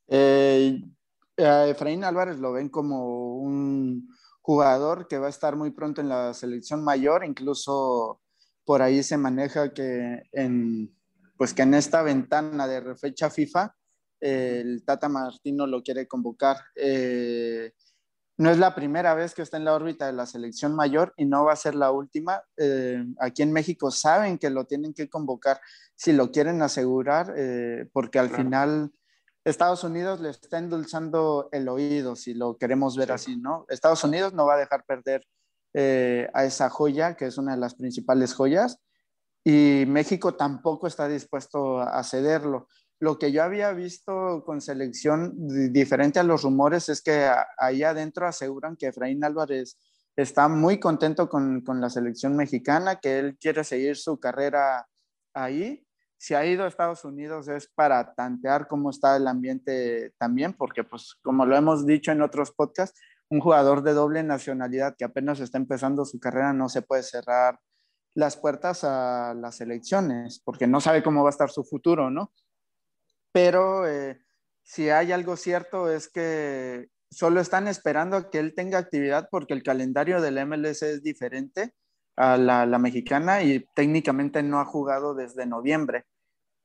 Eh, 0.07 0.81
Efraín 1.37 2.03
Álvarez 2.05 2.39
lo 2.39 2.53
ven 2.53 2.71
como 2.71 3.37
un 3.37 4.09
jugador 4.41 5.07
que 5.07 5.19
va 5.19 5.27
a 5.27 5.31
estar 5.31 5.55
muy 5.55 5.71
pronto 5.71 6.01
en 6.01 6.09
la 6.09 6.33
selección 6.33 6.83
mayor, 6.83 7.27
incluso 7.27 8.23
por 8.65 8.81
ahí 8.81 9.03
se 9.03 9.19
maneja 9.19 9.75
que 9.75 10.23
en, 10.33 10.97
pues 11.37 11.53
que 11.53 11.63
en 11.63 11.75
esta 11.75 12.03
ventana 12.03 12.67
de 12.67 12.97
fecha 12.97 13.29
FIFA 13.29 13.75
el 14.21 14.85
Tata 14.85 15.09
Martino 15.09 15.67
lo 15.67 15.83
quiere 15.83 16.07
convocar. 16.07 16.59
Eh, 16.75 17.73
no 18.37 18.51
es 18.51 18.59
la 18.59 18.75
primera 18.75 19.15
vez 19.15 19.35
que 19.35 19.43
está 19.43 19.57
en 19.57 19.65
la 19.65 19.75
órbita 19.75 20.07
de 20.07 20.13
la 20.13 20.27
selección 20.27 20.75
mayor 20.75 21.13
y 21.17 21.25
no 21.25 21.45
va 21.45 21.53
a 21.53 21.57
ser 21.57 21.75
la 21.75 21.91
última. 21.91 22.43
Eh, 22.57 23.05
aquí 23.21 23.43
en 23.43 23.53
México 23.53 23.91
saben 23.91 24.39
que 24.39 24.51
lo 24.51 24.65
tienen 24.65 24.95
que 24.95 25.09
convocar 25.09 25.61
si 25.97 26.13
lo 26.13 26.31
quieren 26.31 26.63
asegurar, 26.63 27.35
eh, 27.37 27.89
porque 27.93 28.21
al 28.21 28.31
final 28.31 28.93
Estados 29.45 29.83
Unidos 29.83 30.21
le 30.21 30.31
está 30.31 30.59
endulzando 30.59 31.49
el 31.51 31.69
oído, 31.69 32.15
si 32.15 32.35
lo 32.35 32.57
queremos 32.57 32.97
ver 32.97 33.11
así, 33.11 33.37
¿no? 33.37 33.67
Estados 33.69 34.05
Unidos 34.05 34.35
no 34.35 34.47
va 34.47 34.55
a 34.55 34.59
dejar 34.59 34.85
perder 34.85 35.27
a 36.33 36.45
esa 36.45 36.71
joya, 36.71 37.15
que 37.15 37.27
es 37.27 37.39
una 37.39 37.55
de 37.55 37.61
las 37.61 37.77
principales 37.77 38.35
joyas, 38.35 38.81
y 39.45 39.85
México 39.87 40.35
tampoco 40.35 40.87
está 40.87 41.09
dispuesto 41.09 41.81
a 41.81 42.03
cederlo. 42.03 42.69
Lo 43.01 43.19
que 43.19 43.31
yo 43.31 43.45
había 43.45 43.73
visto 43.73 44.43
con 44.45 44.61
selección 44.61 45.33
diferente 45.73 46.19
a 46.19 46.25
los 46.25 46.43
rumores 46.43 46.89
es 46.89 47.01
que 47.01 47.31
ahí 47.59 47.83
adentro 47.83 48.27
aseguran 48.27 48.77
que 48.77 48.89
Efraín 48.89 49.23
Álvarez 49.23 49.77
está 50.17 50.49
muy 50.49 50.81
contento 50.81 51.29
con, 51.29 51.63
la 51.81 51.91
selección 51.91 52.35
mexicana, 52.37 52.97
que 52.97 53.21
él 53.21 53.39
quiere 53.39 53.63
seguir 53.63 53.97
su 53.97 54.19
carrera 54.19 54.89
ahí. 55.33 55.87
Si 56.17 56.35
ha 56.35 56.45
ido 56.45 56.65
a 56.65 56.69
Estados 56.69 57.05
Unidos 57.05 57.47
es 57.47 57.69
para 57.69 58.15
tantear 58.15 58.67
cómo 58.67 58.91
está 58.91 59.17
el 59.17 59.29
ambiente 59.29 60.13
también, 60.19 60.55
porque 60.55 60.83
pues 60.83 61.15
como 61.23 61.47
lo 61.47 61.57
hemos 61.57 61.87
dicho 61.87 62.11
en 62.11 62.23
otros 62.23 62.51
podcasts, 62.51 63.01
un 63.29 63.39
jugador 63.39 63.83
de 63.83 63.93
doble 63.93 64.25
nacionalidad 64.25 64.97
que 64.97 65.05
apenas 65.05 65.39
está 65.39 65.59
empezando 65.59 66.05
su 66.05 66.19
carrera 66.19 66.53
no 66.53 66.69
se 66.69 66.83
puede 66.83 67.05
cerrar 67.05 67.61
las 68.15 68.37
puertas 68.37 68.83
a 68.83 69.35
las 69.35 69.61
elecciones, 69.61 70.41
porque 70.45 70.67
no 70.67 70.81
sabe 70.81 71.05
cómo 71.05 71.23
va 71.23 71.29
a 71.29 71.31
estar 71.31 71.51
su 71.51 71.63
futuro, 71.63 72.11
¿no? 72.11 72.33
Pero 73.33 73.87
eh, 73.87 74.21
si 74.63 74.91
hay 74.91 75.13
algo 75.13 75.37
cierto 75.37 75.91
es 75.91 76.09
que 76.09 76.89
solo 77.11 77.41
están 77.41 77.69
esperando 77.69 78.17
a 78.17 78.31
que 78.31 78.39
él 78.39 78.55
tenga 78.55 78.79
actividad 78.79 79.29
porque 79.31 79.55
el 79.55 79.63
calendario 79.63 80.21
del 80.21 80.45
MLS 80.47 80.83
es 80.83 81.03
diferente 81.03 81.73
a 82.17 82.37
la, 82.37 82.79
mexicana 82.79 83.43
y 83.43 83.65
técnicamente 83.75 84.43
no 84.43 84.61
ha 84.61 84.65
jugado 84.65 85.15
desde 85.15 85.47
noviembre. 85.47 86.05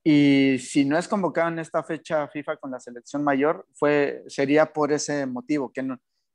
Y 0.03 0.57
si 0.59 0.83
no 0.83 0.97
es 0.97 1.07
convocado 1.07 1.49
en 1.49 1.59
esta 1.59 1.83
fecha 1.83 2.27
FIFA 2.27 2.57
con 2.57 2.71
la 2.71 2.79
selección 2.79 3.23
mayor, 3.23 3.65
fue, 3.73 4.23
sería 4.27 4.73
por 4.73 4.91
ese 4.91 5.25
motivo, 5.25 5.71
que, 5.71 5.87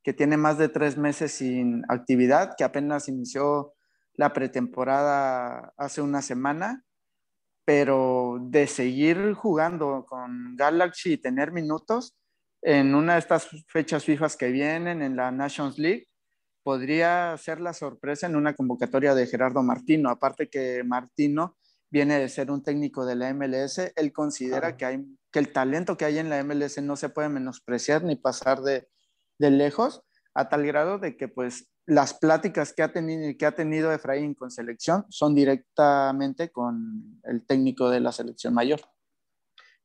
que 0.02 0.12
tiene 0.14 0.37
más 0.37 0.56
de 0.56 0.68
tres 0.68 0.97
meses 0.97 1.32
sin 1.32 1.82
actividad, 1.88 2.54
que 2.56 2.64
apenas 2.64 3.08
inició 3.08 3.75
la 4.14 4.32
pretemporada 4.32 5.75
hace 5.76 6.00
una 6.00 6.23
semana 6.23 6.85
pero 7.68 8.38
de 8.40 8.66
seguir 8.66 9.34
jugando 9.34 10.06
con 10.08 10.56
Galaxy 10.56 11.12
y 11.12 11.18
tener 11.18 11.52
minutos 11.52 12.16
en 12.62 12.94
una 12.94 13.12
de 13.12 13.18
estas 13.18 13.46
fechas 13.66 14.06
FIFA 14.06 14.26
que 14.38 14.50
vienen 14.50 15.02
en 15.02 15.16
la 15.16 15.30
Nations 15.32 15.76
League, 15.76 16.06
podría 16.62 17.37
ser 17.37 17.60
la 17.60 17.75
sorpresa 17.75 18.26
en 18.26 18.37
una 18.37 18.54
convocatoria 18.54 19.14
de 19.14 19.26
Gerardo 19.26 19.62
Martino. 19.62 20.08
Aparte 20.08 20.48
que 20.48 20.82
Martino 20.82 21.58
viene 21.90 22.18
de 22.18 22.30
ser 22.30 22.50
un 22.50 22.62
técnico 22.62 23.04
de 23.04 23.16
la 23.16 23.34
MLS, 23.34 23.92
él 23.96 24.14
considera 24.14 24.78
que, 24.78 24.87
hay, 24.87 25.04
que 25.30 25.38
el 25.38 25.52
talento 25.52 25.98
que 25.98 26.06
hay 26.06 26.16
en 26.16 26.30
la 26.30 26.42
MLS 26.42 26.80
no 26.80 26.96
se 26.96 27.10
puede 27.10 27.28
menospreciar 27.28 28.02
ni 28.02 28.16
pasar 28.16 28.62
de, 28.62 28.88
de 29.38 29.50
lejos, 29.50 30.02
a 30.32 30.48
tal 30.48 30.64
grado 30.64 30.98
de 30.98 31.18
que 31.18 31.28
pues 31.28 31.68
las 31.88 32.12
pláticas 32.12 32.75
que 32.75 32.83
ha, 32.83 32.92
tenido, 32.92 33.35
que 33.38 33.47
ha 33.47 33.52
tenido 33.52 33.90
Efraín 33.90 34.35
con 34.35 34.50
selección 34.50 35.07
son 35.09 35.35
directamente 35.35 36.50
con 36.50 37.18
el 37.25 37.47
técnico 37.47 37.88
de 37.88 38.00
la 38.00 38.12
selección 38.12 38.52
mayor. 38.52 38.80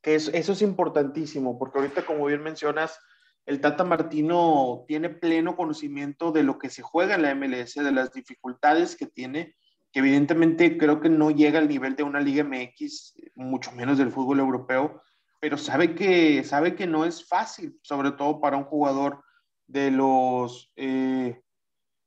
Que 0.01 0.15
eso, 0.15 0.31
es 0.33 0.61
importantísimo, 0.61 1.57
porque 1.57 1.79
ahorita, 1.79 2.05
como 2.05 2.25
bien 2.25 2.43
mencionas, 2.43 2.99
el 3.45 3.61
Tata 3.61 3.85
Martino 3.85 4.83
tiene 4.85 5.09
pleno 5.09 5.55
conocimiento 5.55 6.33
de 6.33 6.43
lo 6.43 6.59
que 6.59 6.69
se 6.69 6.81
juega 6.81 7.15
en 7.15 7.21
la 7.21 7.33
MLS, 7.35 7.75
de 7.75 7.91
las 7.93 8.11
dificultades 8.11 8.97
que 8.97 9.05
tiene, 9.05 9.55
que 9.93 9.99
evidentemente 9.99 10.77
creo 10.77 10.99
que 10.99 11.07
no 11.07 11.31
llega 11.31 11.59
al 11.59 11.69
nivel 11.69 11.95
de 11.95 12.03
una 12.03 12.19
Liga 12.19 12.43
MX, 12.43 13.13
mucho 13.35 13.71
menos 13.71 13.97
del 13.97 14.11
fútbol 14.11 14.41
europeo, 14.41 15.01
pero 15.39 15.57
sabe 15.57 15.95
que, 15.95 16.43
sabe 16.43 16.75
que 16.75 16.85
no 16.85 17.05
es 17.05 17.25
fácil, 17.25 17.79
sobre 17.81 18.11
todo 18.11 18.41
para 18.41 18.57
un 18.57 18.65
jugador 18.65 19.23
de 19.67 19.89
los, 19.89 20.73
eh, 20.75 21.42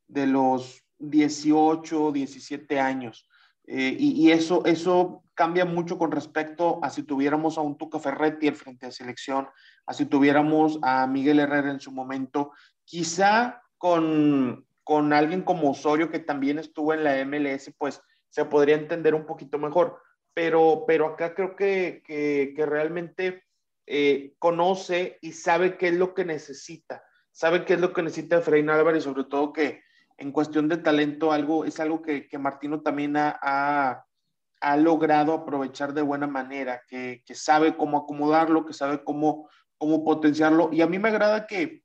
de 0.08 0.26
los 0.26 0.82
18, 0.98 2.12
17 2.12 2.80
años. 2.80 3.28
Eh, 3.66 3.96
y, 3.98 4.30
eso, 4.30 4.64
eso 4.64 5.24
cambia 5.34 5.64
mucho 5.64 5.98
con 5.98 6.12
respecto 6.12 6.78
a 6.82 6.90
si 6.90 7.02
tuviéramos 7.02 7.58
a 7.58 7.62
un 7.62 7.76
Tuca 7.76 7.98
Ferretti 7.98 8.46
al 8.46 8.54
frente 8.54 8.86
de 8.86 8.92
selección, 8.92 9.48
a 9.86 9.92
si 9.92 10.06
tuviéramos 10.06 10.78
a 10.82 11.06
Miguel 11.06 11.40
Herrera 11.40 11.70
en 11.70 11.80
su 11.80 11.90
momento, 11.90 12.52
quizá 12.84 13.60
con, 13.76 14.66
con 14.84 15.12
alguien 15.12 15.42
como 15.42 15.70
Osorio 15.70 16.10
que 16.10 16.20
también 16.20 16.58
estuvo 16.58 16.94
en 16.94 17.02
la 17.02 17.24
MLS, 17.24 17.74
pues 17.76 18.00
se 18.28 18.44
podría 18.44 18.76
entender 18.76 19.14
un 19.14 19.26
poquito 19.26 19.58
mejor. 19.58 20.00
Pero, 20.32 20.84
pero 20.86 21.06
acá 21.06 21.34
creo 21.34 21.56
que, 21.56 22.02
que, 22.04 22.66
realmente 22.66 23.44
eh, 23.86 24.34
conoce 24.38 25.18
y 25.22 25.32
sabe 25.32 25.76
qué 25.76 25.88
es 25.88 25.94
lo 25.94 26.14
que 26.14 26.24
necesita, 26.24 27.02
sabe 27.32 27.64
qué 27.64 27.74
es 27.74 27.80
lo 27.80 27.92
que 27.92 28.02
necesita 28.02 28.36
Efraín 28.36 28.68
Álvarez, 28.68 29.04
sobre 29.04 29.24
todo 29.24 29.52
que 29.52 29.82
en 30.18 30.32
cuestión 30.32 30.68
de 30.68 30.78
talento 30.78 31.32
algo, 31.32 31.64
es 31.64 31.78
algo 31.80 32.02
que, 32.02 32.28
que 32.28 32.38
Martino 32.38 32.80
también 32.80 33.16
ha, 33.16 33.38
ha, 34.60 34.76
logrado 34.76 35.32
aprovechar 35.32 35.92
de 35.92 36.02
buena 36.02 36.26
manera, 36.26 36.82
que, 36.88 37.22
que, 37.26 37.34
sabe 37.34 37.76
cómo 37.76 37.98
acomodarlo, 37.98 38.64
que 38.64 38.72
sabe 38.72 39.04
cómo, 39.04 39.48
cómo 39.78 40.04
potenciarlo. 40.04 40.70
Y 40.72 40.80
a 40.80 40.86
mí 40.86 40.98
me 40.98 41.10
agrada 41.10 41.46
que, 41.46 41.82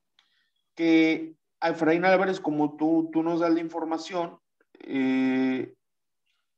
que 0.75 1.35
a 1.59 1.69
Efraín 1.69 2.05
Álvarez, 2.05 2.39
como 2.39 2.75
tú, 2.77 3.09
tú 3.11 3.21
nos 3.21 3.41
das 3.41 3.53
la 3.53 3.59
información, 3.59 4.39
eh, 4.79 5.73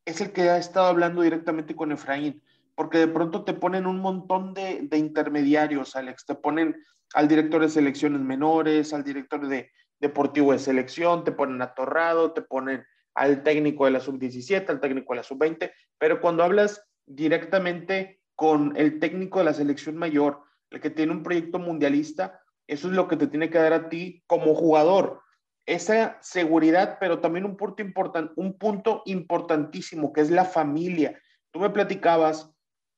es 0.06 0.22
el 0.22 0.32
que 0.32 0.50
ha 0.50 0.58
estado 0.58 0.88
hablando 0.88 1.22
directamente 1.22 1.75
con 1.75 1.92
Efraín, 1.92 2.42
porque 2.75 2.98
de 2.98 3.08
pronto 3.08 3.44
te 3.44 3.53
ponen 3.53 3.86
un 3.86 4.00
montón 4.00 4.53
de, 4.53 4.82
de 4.84 4.98
intermediarios, 4.98 5.96
Alex, 5.96 6.25
te 6.25 6.36
ponen 6.36 6.75
al 7.13 7.27
director 7.27 7.62
de 7.62 7.70
selecciones 7.70 8.22
menores, 8.22 8.94
al 8.94 9.03
director 9.03 9.48
de, 9.48 9.72
deportivo 10.03 10.51
de 10.51 10.60
selección, 10.60 11.24
te 11.24 11.32
ponen 11.32 11.62
a 11.62 11.74
Torrado, 11.74 12.34
te 12.34 12.42
ponen 12.42 12.86
al 13.15 13.42
técnico 13.42 13.86
de 13.86 13.92
la 13.92 14.01
sub-17, 14.01 14.70
al 14.70 14.82
técnico 14.82 15.13
de 15.13 15.18
la 15.18 15.24
sub-20, 15.24 15.72
pero 15.98 16.20
cuando 16.20 16.44
hablas 16.44 16.84
directamente 17.06 18.20
con 18.36 18.74
el 18.75 19.00
técnico 19.00 19.39
de 19.39 19.46
la 19.46 19.53
selección 19.53 19.96
mayor, 19.96 20.42
el 20.72 20.82
que 20.82 20.89
tiene 20.89 21.13
un 21.13 21.24
proyecto 21.24 21.58
mundialista, 21.58 22.42
eso 22.68 22.89
es 22.89 22.94
lo 22.94 23.08
que 23.08 23.15
te 23.15 23.27
tiene 23.27 23.50
que 23.50 23.60
dar 23.60 23.74
a 23.74 23.89
ti 23.89 24.24
como 24.27 24.56
jugador. 24.56 25.22
Esa 25.65 26.18
seguridad, 26.22 26.98
pero 27.00 27.20
también 27.20 27.46
un 27.46 27.56
punto, 27.56 27.82
important, 27.82 28.32
un 28.36 28.58
punto 28.58 29.03
importantísimo, 29.06 30.12
que 30.12 30.20
es 30.20 30.32
la 30.32 30.44
familia. 30.44 31.18
Tú 31.51 31.60
me 31.60 31.70
platicabas 31.70 32.53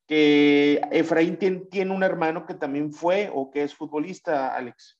que 0.06 0.80
Efraín 0.92 1.36
tiene, 1.38 1.60
tiene 1.70 1.94
un 1.94 2.02
hermano 2.02 2.46
que 2.46 2.54
también 2.54 2.92
fue 2.92 3.30
o 3.34 3.50
que 3.50 3.64
es 3.64 3.74
futbolista, 3.74 4.54
Alex. 4.54 4.98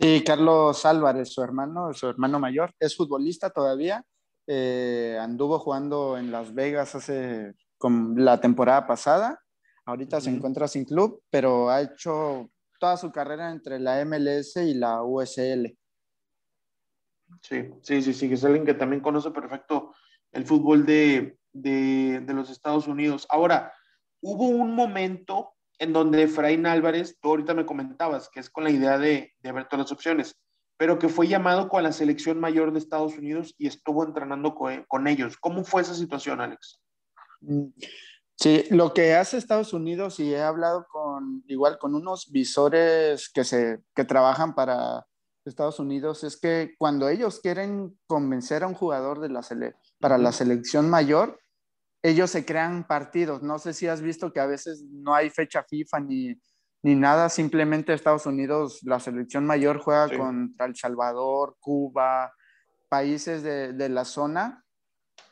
Sí, 0.00 0.22
Carlos 0.24 0.84
Álvarez, 0.86 1.32
su 1.32 1.42
hermano, 1.42 1.92
su 1.92 2.08
hermano 2.08 2.38
mayor, 2.38 2.72
es 2.78 2.96
futbolista 2.96 3.50
todavía. 3.50 4.04
Eh, 4.46 5.18
anduvo 5.20 5.58
jugando 5.58 6.16
en 6.16 6.30
Las 6.30 6.54
Vegas 6.54 6.94
hace 6.94 7.54
con 7.76 8.14
la 8.24 8.40
temporada 8.40 8.86
pasada. 8.86 9.40
Ahorita 9.84 10.20
se 10.20 10.30
encuentra 10.30 10.68
sin 10.68 10.84
club, 10.84 11.22
pero 11.30 11.68
ha 11.68 11.80
hecho 11.80 12.50
toda 12.78 12.96
su 12.96 13.10
carrera 13.10 13.50
entre 13.50 13.78
la 13.78 14.04
MLS 14.04 14.56
y 14.56 14.74
la 14.74 15.02
USL. 15.02 15.76
Sí, 17.42 17.70
sí, 17.82 18.02
sí, 18.02 18.14
sí, 18.14 18.32
es 18.32 18.44
alguien 18.44 18.64
que 18.64 18.74
también 18.74 19.02
conoce 19.02 19.30
perfecto 19.30 19.94
el 20.32 20.46
fútbol 20.46 20.86
de, 20.86 21.38
de, 21.62 22.20
de 22.20 22.34
los 22.34 22.50
Estados 22.50 22.86
Unidos. 22.86 23.26
Ahora, 23.30 23.72
hubo 24.20 24.46
un 24.48 24.74
momento 24.74 25.54
en 25.78 25.92
donde 25.92 26.24
Efraín 26.24 26.66
Álvarez, 26.66 27.16
tú 27.20 27.30
ahorita 27.30 27.54
me 27.54 27.66
comentabas, 27.66 28.28
que 28.28 28.40
es 28.40 28.50
con 28.50 28.64
la 28.64 28.70
idea 28.70 28.98
de, 28.98 29.32
de 29.38 29.52
ver 29.52 29.68
todas 29.68 29.84
las 29.84 29.92
opciones, 29.92 30.36
pero 30.76 30.98
que 30.98 31.08
fue 31.08 31.28
llamado 31.28 31.68
con 31.68 31.82
la 31.82 31.92
selección 31.92 32.40
mayor 32.40 32.72
de 32.72 32.78
Estados 32.78 33.16
Unidos 33.16 33.54
y 33.58 33.66
estuvo 33.66 34.04
entrenando 34.04 34.54
con, 34.54 34.84
con 34.88 35.06
ellos. 35.06 35.36
¿Cómo 35.36 35.64
fue 35.64 35.82
esa 35.82 35.94
situación, 35.94 36.40
Alex? 36.40 36.80
Mm, 37.40 37.66
sí, 38.36 38.64
lo 38.70 38.92
que 38.92 39.14
hace 39.14 39.36
Estados 39.36 39.72
Unidos, 39.72 40.18
y 40.20 40.32
he 40.34 40.40
hablado 40.40 40.86
con, 40.90 41.44
igual 41.46 41.78
con 41.78 41.94
unos 41.94 42.30
visores 42.30 43.28
que, 43.28 43.44
se, 43.44 43.80
que 43.94 44.04
trabajan 44.04 44.54
para 44.54 45.06
Estados 45.44 45.80
Unidos, 45.80 46.24
es 46.24 46.36
que 46.36 46.74
cuando 46.78 47.08
ellos 47.08 47.40
quieren 47.40 47.98
convencer 48.06 48.62
a 48.62 48.68
un 48.68 48.74
jugador 48.74 49.20
de 49.20 49.30
la 49.30 49.42
sele 49.42 49.74
para 49.98 50.18
la 50.18 50.32
selección 50.32 50.90
mayor, 50.90 51.40
ellos 52.02 52.30
se 52.30 52.44
crean 52.44 52.86
partidos. 52.86 53.42
No 53.42 53.58
sé 53.58 53.72
si 53.72 53.86
has 53.86 54.00
visto 54.00 54.32
que 54.32 54.40
a 54.40 54.46
veces 54.46 54.84
no 54.90 55.14
hay 55.14 55.30
fecha 55.30 55.64
FIFA 55.64 56.00
ni, 56.00 56.40
ni 56.82 56.94
nada, 56.94 57.28
simplemente 57.28 57.92
Estados 57.92 58.26
Unidos, 58.26 58.80
la 58.82 59.00
selección 59.00 59.44
mayor 59.44 59.78
juega 59.78 60.16
contra 60.16 60.66
El 60.66 60.76
Salvador, 60.76 61.56
Cuba, 61.60 62.32
países 62.88 63.42
de, 63.42 63.72
de, 63.72 63.88
la 63.88 64.04
zona 64.04 64.64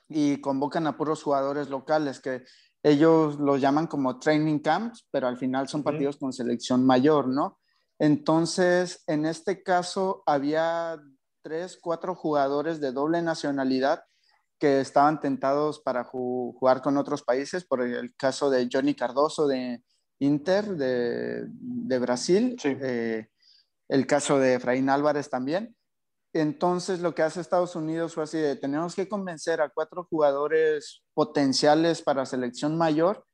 y 0.08 0.40
convocan 0.40 0.86
a 0.86 0.96
puros 0.96 1.22
jugadores 1.22 1.70
locales 1.70 2.20
que 2.20 2.44
ellos 2.82 3.38
los 3.40 3.60
llaman 3.60 3.86
como 3.86 4.18
training 4.18 4.58
camps, 4.58 5.08
pero 5.10 5.26
al 5.26 5.38
final 5.38 5.68
son 5.68 5.82
partidos 5.82 6.18
con 6.18 6.32
selección 6.32 6.84
mayor, 6.84 7.28
¿no? 7.28 7.58
Entonces, 7.98 9.02
en 9.06 9.24
este 9.24 9.62
caso 9.62 10.22
había 10.26 11.00
tres, 11.42 11.78
cuatro 11.80 12.14
jugadores 12.14 12.80
de 12.80 12.92
doble 12.92 13.22
nacionalidad 13.22 14.02
que 14.58 14.80
estaban 14.80 15.20
tentados 15.20 15.80
para 15.80 16.04
jugar 16.04 16.82
con 16.82 16.96
otros 16.96 17.22
países, 17.22 17.64
por 17.64 17.82
el 17.82 18.14
caso 18.16 18.50
de 18.50 18.68
Johnny 18.72 18.94
Cardoso 18.94 19.46
de 19.46 19.82
Inter 20.18 20.76
de, 20.76 21.44
de 21.48 21.98
Brasil, 21.98 22.56
eh, 22.64 23.28
el 23.88 24.06
caso 24.06 24.38
de 24.38 24.54
Efraín 24.54 24.88
Álvarez 24.88 25.28
también. 25.28 25.76
Entonces 26.32 27.00
lo 27.00 27.14
que 27.14 27.22
hace 27.22 27.40
Estados 27.40 27.76
Unidos 27.76 28.14
fue 28.14 28.24
así 28.24 28.38
de, 28.38 28.56
tenemos 28.56 28.94
que 28.94 29.08
convencer 29.08 29.60
a 29.60 29.70
cuatro 29.70 30.04
jugadores 30.04 31.02
potenciales 31.14 32.02
para 32.02 32.26
selección 32.26 32.76
mayor. 32.76 33.24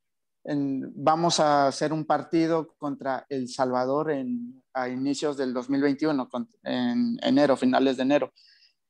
En, 0.45 0.91
vamos 0.95 1.39
a 1.39 1.67
hacer 1.67 1.93
un 1.93 2.05
partido 2.05 2.73
contra 2.77 3.25
El 3.29 3.47
Salvador 3.47 4.11
en, 4.11 4.61
a 4.73 4.89
inicios 4.89 5.37
del 5.37 5.53
2021, 5.53 6.29
en 6.63 7.17
enero, 7.21 7.55
finales 7.55 7.95
de 7.95 8.03
enero 8.03 8.33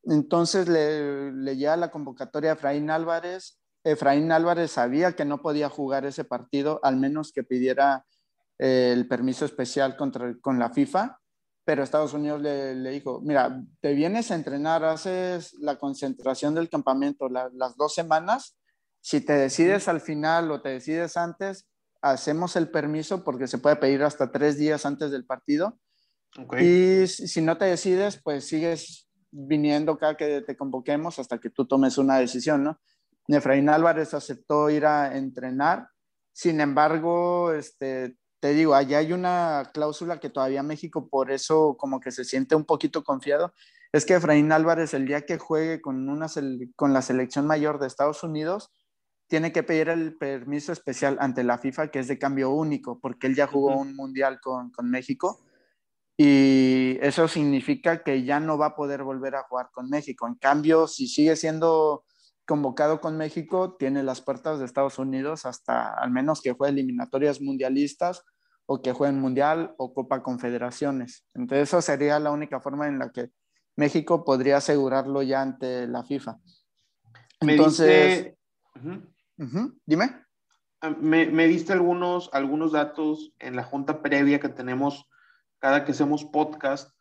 entonces 0.04 0.68
le, 0.68 1.32
le 1.32 1.56
llega 1.56 1.78
la 1.78 1.92
convocatoria 1.92 2.52
a 2.52 2.54
Efraín 2.54 2.90
Álvarez. 2.90 3.60
Efraín 3.84 4.32
Álvarez 4.32 4.72
sabía 4.72 5.14
que 5.14 5.26
no 5.26 5.42
podía 5.42 5.70
jugar 5.70 6.06
ese 6.06 6.24
partido, 6.24 6.80
al 6.84 6.98
menos 6.98 7.32
que 7.32 7.44
pidiera 7.44 8.06
eh, 8.60 8.92
el 8.94 9.08
permiso 9.08 9.46
especial 9.46 9.98
contra, 9.98 10.36
con 10.40 10.60
la 10.60 10.70
FIFA, 10.70 11.20
pero 11.66 11.84
Estados 11.84 12.14
Unidos 12.14 12.42
le, 12.42 12.76
le, 12.76 12.92
dijo, 12.92 13.22
mira, 13.22 13.62
te 13.82 13.94
vienes 13.94 14.32
a 14.32 14.36
entrenar, 14.36 14.84
haces 14.84 15.54
la 15.56 15.78
concentración 15.78 16.54
del 16.54 16.70
campamento 16.70 17.30
las 17.30 17.76
dos 17.78 17.94
semanas, 17.94 18.58
si 19.02 19.22
te 19.22 19.34
decides 19.34 19.88
al 19.88 20.00
final 20.02 20.50
o 20.52 20.62
te 20.62 20.70
decides 20.70 21.18
antes, 21.18 21.68
hacemos 22.02 22.56
el 22.56 22.70
permiso 22.70 23.24
porque 23.24 23.48
se 23.48 23.58
puede 23.58 23.76
pedir 23.76 24.04
hasta 24.04 24.32
tres 24.32 24.58
días 24.58 24.86
antes 24.86 25.12
del 25.12 25.26
partido. 25.26 25.78
Okay. 26.38 27.04
Y 27.04 27.08
si 27.08 27.42
no 27.42 27.58
te 27.58 27.66
decides, 27.66 28.20
pues 28.24 28.48
sigues 28.48 29.10
viniendo 29.34 29.98
cada 29.98 30.16
que 30.16 30.42
te 30.42 30.56
convoquemos 30.56 31.18
hasta 31.20 31.40
que 31.40 31.50
tú 31.50 31.66
tomes 31.66 31.98
una 31.98 32.18
decisión, 32.18 32.64
¿no? 32.64 32.80
Efraín 33.28 33.70
Álvarez 33.70 34.14
aceptó 34.14 34.70
ir 34.70 34.86
a 34.86 35.18
entrenar, 35.18 35.90
sin 36.34 36.62
embargo, 36.62 37.54
este, 37.54 38.18
te 38.40 38.54
digo, 38.54 38.76
allá 38.76 39.00
hay 39.00 39.14
una 39.14 39.72
cláusula 39.74 40.20
que 40.20 40.30
todavía 40.30 40.62
México 40.62 41.10
por 41.10 41.32
eso 41.32 41.76
como 41.78 42.00
que 42.00 42.12
se 42.12 42.26
siente 42.26 42.56
un 42.56 42.66
poquito 42.66 43.04
confiado, 43.04 43.54
es 43.92 44.06
que 44.06 44.16
Efraín 44.16 44.52
Álvarez 44.52 44.94
el 44.94 45.08
día 45.08 45.26
que 45.26 45.38
juegue 45.38 45.82
con, 45.82 46.10
una 46.10 46.28
con 46.76 46.94
la 46.94 47.02
selección 47.02 47.48
mayor 47.48 47.80
de 47.80 47.88
Estados 47.88 48.24
Unidos, 48.24 48.72
tiene 49.28 49.52
que 49.52 49.64
pedir 49.64 49.90
el 49.90 50.16
permiso 50.18 50.72
especial 50.72 51.18
ante 51.20 51.44
la 51.44 51.58
FIFA, 51.58 51.88
que 51.90 52.00
es 52.00 52.08
de 52.08 52.20
cambio 52.20 52.52
único, 52.52 53.00
porque 53.00 53.28
él 53.28 53.36
ya 53.36 53.48
jugó 53.48 53.76
un 53.78 53.96
mundial 53.96 54.40
con, 54.42 54.70
con 54.72 54.92
México 54.92 55.43
y 56.18 56.98
eso 57.02 57.28
significa 57.28 58.04
que 58.04 58.24
ya 58.24 58.40
no 58.40 58.58
va 58.58 58.68
a 58.68 58.76
poder 58.76 59.04
volver 59.04 59.36
a 59.36 59.44
jugar 59.44 59.70
con 59.72 59.90
México. 59.90 60.28
En 60.28 60.36
cambio, 60.36 60.88
si 60.88 61.08
sigue 61.08 61.36
siendo 61.36 62.06
convocado 62.46 63.02
con 63.02 63.18
México, 63.18 63.76
tiene 63.78 64.04
las 64.04 64.22
puertas 64.22 64.60
de 64.60 64.66
Estados 64.66 65.00
Unidos 65.00 65.46
hasta 65.46 65.94
al 65.94 66.12
menos 66.12 66.42
que 66.42 66.54
juegue 66.54 66.74
eliminatorias 66.74 67.42
mundialistas 67.42 68.24
o 68.66 68.82
que 68.82 68.94
juegue 68.94 69.14
Mundial 69.14 69.74
o 69.78 69.94
Copa 69.94 70.24
Confederaciones. 70.24 71.26
Entonces, 71.34 71.70
eso 71.70 71.82
sería 71.82 72.20
la 72.20 72.32
única 72.32 72.60
forma 72.62 72.88
en 72.88 73.00
la 73.00 73.12
que 73.12 73.32
México 73.76 74.24
podría 74.24 74.58
asegurarlo 74.58 75.22
ya 75.22 75.42
ante 75.42 75.88
la 75.88 76.04
FIFA. 76.04 76.38
Entonces, 77.42 78.34
me 78.76 78.98
uh 78.98 79.02
-huh, 79.38 79.80
dime. 79.86 80.24
Me, 81.00 81.26
me, 81.28 81.48
diste 81.48 81.72
algunos, 81.72 82.30
algunos 82.34 82.74
datos 82.74 83.34
en 83.40 83.56
la 83.56 83.64
junta 83.64 84.02
previa 84.02 84.42
que 84.42 84.50
tenemos 84.50 85.10
cada 85.64 85.86
que 85.86 85.94
hacemos 85.94 86.26
podcast, 86.26 86.94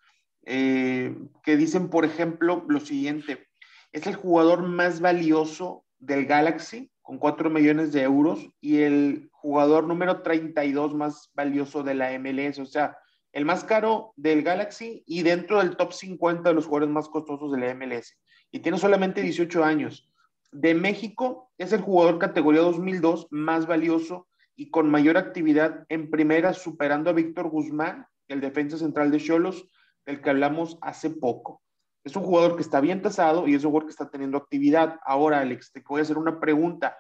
eh, 0.47 1.19
que 1.43 1.57
dicen, 1.57 1.91
por 1.91 2.05
ejemplo, 2.05 2.65
lo 2.69 2.79
siguiente, 2.79 3.49
es 3.91 4.07
el 4.07 4.15
jugador 4.15 4.63
más 4.63 5.01
valioso 5.01 5.85
del 5.99 6.27
Galaxy 6.27 6.89
con 7.03 7.19
4 7.19 7.51
millones 7.51 7.93
de 7.93 8.03
euros 8.03 8.47
y 8.61 8.83
el 8.83 9.29
jugador 9.33 9.89
número 9.89 10.23
32 10.23 10.95
más 10.95 11.33
valioso 11.35 11.83
de 11.83 11.95
la 11.95 12.17
MLS, 12.21 12.61
o 12.61 12.67
sea, 12.67 12.97
el 13.33 13.45
más 13.45 13.65
caro 13.65 14.13
del 14.15 14.45
Galaxy 14.45 15.03
y 15.09 15.25
dentro 15.25 15.59
del 15.59 15.77
top 15.77 15.93
50 15.93 16.51
de 16.51 16.55
los 16.55 16.67
jugadores 16.67 16.95
más 16.95 17.09
costosos 17.09 17.51
de 17.51 17.59
la 17.59 17.75
MLS. 17.75 18.17
Y 18.53 18.61
tiene 18.61 18.79
solamente 18.79 19.23
18 19.23 19.65
años. 19.65 20.09
De 20.53 20.73
México 20.77 21.51
es 21.59 21.73
el 21.73 21.81
jugador 21.81 22.21
categoría 22.21 22.61
2002 22.61 23.27
más 23.31 23.67
valioso 23.67 24.29
y 24.55 24.71
con 24.71 24.89
mayor 24.89 25.17
actividad 25.17 25.85
en 25.89 26.11
primera, 26.11 26.53
superando 26.53 27.11
a 27.11 27.15
Víctor 27.15 27.49
Guzmán, 27.49 28.07
el 28.33 28.41
defensa 28.41 28.79
central 28.79 29.11
de 29.11 29.19
Cholos, 29.19 29.69
del 30.07 30.21
que 30.21 30.31
hablamos 30.31 30.79
hace 30.83 31.11
poco. 31.11 31.63
Es 32.05 32.17
un 32.17 32.25
jugador 32.25 32.57
que 32.57 32.63
está 32.63 32.81
bien 32.81 33.01
tasado 33.01 33.47
y 33.47 33.55
es 33.55 33.65
un 33.65 33.71
jugador 33.71 33.87
que 33.87 33.93
está 33.93 34.11
teniendo 34.11 34.39
actividad. 34.39 34.99
Ahora, 35.05 35.41
Alex, 35.41 35.71
te 35.73 35.83
voy 35.87 36.01
a 36.01 36.03
hacer 36.03 36.19
una 36.19 36.41
pregunta. 36.41 36.99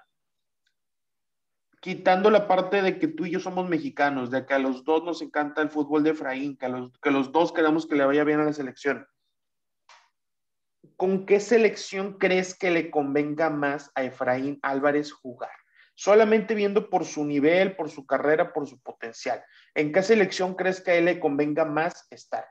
Quitando 1.80 2.30
la 2.30 2.46
parte 2.46 2.80
de 2.80 3.00
que 3.00 3.08
tú 3.08 3.26
y 3.26 3.32
yo 3.32 3.40
somos 3.40 3.68
mexicanos, 3.68 4.30
de 4.30 4.46
que 4.46 4.54
a 4.54 4.60
los 4.60 4.84
dos 4.84 5.02
nos 5.02 5.20
encanta 5.20 5.62
el 5.62 5.70
fútbol 5.70 6.04
de 6.04 6.10
Efraín, 6.10 6.56
que, 6.56 6.68
los, 6.68 6.92
que 7.00 7.10
los 7.10 7.32
dos 7.32 7.52
queramos 7.52 7.86
que 7.86 7.96
le 7.96 8.04
vaya 8.04 8.22
bien 8.22 8.38
a 8.38 8.44
la 8.44 8.52
selección, 8.52 9.04
¿con 10.96 11.26
qué 11.26 11.40
selección 11.40 12.18
crees 12.18 12.56
que 12.56 12.70
le 12.70 12.88
convenga 12.88 13.50
más 13.50 13.90
a 13.96 14.04
Efraín 14.04 14.60
Álvarez 14.62 15.10
jugar? 15.10 15.50
Solamente 15.94 16.54
viendo 16.54 16.88
por 16.88 17.04
su 17.04 17.24
nivel, 17.24 17.76
por 17.76 17.90
su 17.90 18.06
carrera, 18.06 18.52
por 18.52 18.66
su 18.66 18.80
potencial. 18.80 19.42
¿En 19.74 19.92
qué 19.92 20.02
selección 20.02 20.54
crees 20.54 20.80
que 20.80 20.92
a 20.92 20.94
él 20.94 21.04
le 21.04 21.20
convenga 21.20 21.64
más 21.64 22.06
estar? 22.10 22.46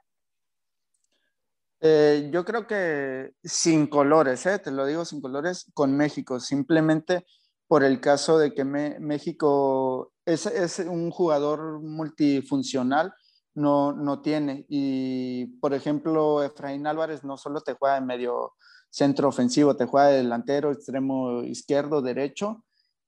Eh, 1.79 2.29
yo 2.31 2.45
creo 2.45 2.67
que 2.67 3.31
sin 3.43 3.87
colores, 3.87 4.45
¿eh? 4.45 4.59
te 4.59 4.69
lo 4.69 4.85
digo 4.85 5.03
sin 5.03 5.19
colores, 5.19 5.65
con 5.73 5.97
México, 5.97 6.39
simplemente 6.39 7.25
por 7.67 7.83
el 7.83 7.99
caso 8.01 8.37
de 8.37 8.53
que 8.53 8.65
México 8.65 10.11
es, 10.25 10.79
un 10.79 11.09
jugador 11.09 11.81
multifuncional, 11.81 13.13
no, 13.53 13.93
no 13.93 14.21
tiene. 14.21 14.65
Y, 14.67 15.45
por 15.61 15.73
ejemplo, 15.73 16.43
Efraín 16.43 16.85
Álvarez 16.85 17.23
no 17.23 17.37
solo 17.37 17.61
te 17.61 17.73
juega 17.73 17.95
en 17.95 18.05
medio 18.05 18.53
centro 18.89 19.29
ofensivo, 19.29 19.77
te 19.77 19.85
juega 19.85 20.09
de 20.09 20.17
delantero, 20.17 20.71
extremo 20.71 21.43
izquierdo, 21.43 22.01
derecho. 22.01 22.65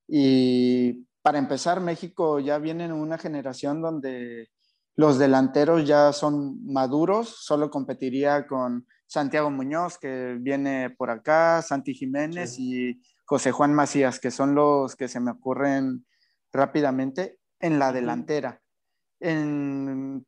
Y 0.08 1.08
para 1.22 1.38
empezar, 1.38 1.80
México 1.80 2.40
ya 2.40 2.58
viene 2.58 2.86
en 2.86 2.92
una 2.94 3.18
generación 3.18 3.82
donde 3.82 4.50
los 4.96 5.18
delanteros 5.18 5.88
ya 5.88 6.14
son 6.14 6.64
maduros, 6.66 7.44
solo 7.44 7.70
competiría 7.72 8.46
con 8.46 8.86
Santiago 9.08 9.50
Muñoz, 9.50 9.98
que 9.98 10.38
viene 10.40 10.90
por 10.92 11.10
acá, 11.10 11.62
Santi 11.62 11.94
Jiménez 11.94 12.58
y 12.60 13.02
José 13.26 13.52
Juan 13.52 13.74
Macías, 13.74 14.20
que 14.20 14.32
son 14.32 14.54
los 14.56 14.96
que 14.96 15.08
se 15.08 15.20
me 15.20 15.32
ocurren 15.32 16.06
rápidamente 16.52 17.40
en 17.60 17.80
la 17.80 17.92
delantera. 17.92 18.60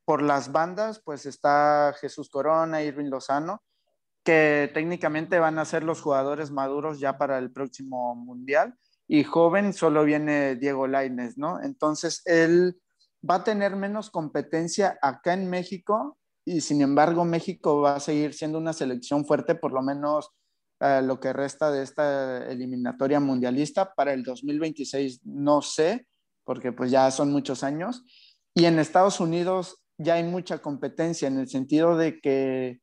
por 0.05 0.21
las 0.21 0.51
bandas, 0.53 1.01
pues 1.03 1.25
está 1.25 1.93
Jesús 1.99 2.29
Corona, 2.29 2.81
Irving 2.81 3.09
Lozano, 3.09 3.61
que 4.23 4.71
técnicamente 4.73 5.37
van 5.37 5.59
a 5.59 5.65
ser 5.65 5.83
los 5.83 6.01
jugadores 6.01 6.49
maduros 6.49 6.99
ya 6.99 7.17
para 7.17 7.37
el 7.37 7.51
próximo 7.51 8.15
mundial. 8.15 8.73
Y 9.07 9.23
joven 9.23 9.73
solo 9.73 10.03
viene 10.03 10.55
Diego 10.55 10.87
Lainez, 10.87 11.37
¿no? 11.37 11.61
Entonces 11.61 12.21
él 12.25 12.79
va 13.27 13.35
a 13.35 13.43
tener 13.43 13.75
menos 13.75 14.09
competencia 14.09 14.97
acá 15.01 15.33
en 15.33 15.49
México 15.49 16.17
y 16.45 16.61
sin 16.61 16.81
embargo 16.81 17.25
México 17.25 17.81
va 17.81 17.95
a 17.95 17.99
seguir 17.99 18.33
siendo 18.33 18.57
una 18.57 18.73
selección 18.73 19.25
fuerte 19.25 19.55
por 19.55 19.71
lo 19.71 19.81
menos 19.81 20.29
eh, 20.79 21.01
lo 21.01 21.19
que 21.19 21.33
resta 21.33 21.71
de 21.71 21.83
esta 21.83 22.45
eliminatoria 22.49 23.19
mundialista. 23.19 23.93
Para 23.93 24.13
el 24.13 24.23
2026 24.23 25.21
no 25.23 25.61
sé, 25.61 26.07
porque 26.43 26.71
pues 26.71 26.91
ya 26.91 27.09
son 27.11 27.31
muchos 27.31 27.63
años. 27.63 28.03
Y 28.53 28.65
en 28.65 28.79
Estados 28.79 29.19
Unidos 29.19 29.81
ya 29.97 30.15
hay 30.15 30.23
mucha 30.23 30.59
competencia 30.59 31.27
en 31.27 31.39
el 31.39 31.47
sentido 31.47 31.97
de 31.97 32.19
que, 32.19 32.79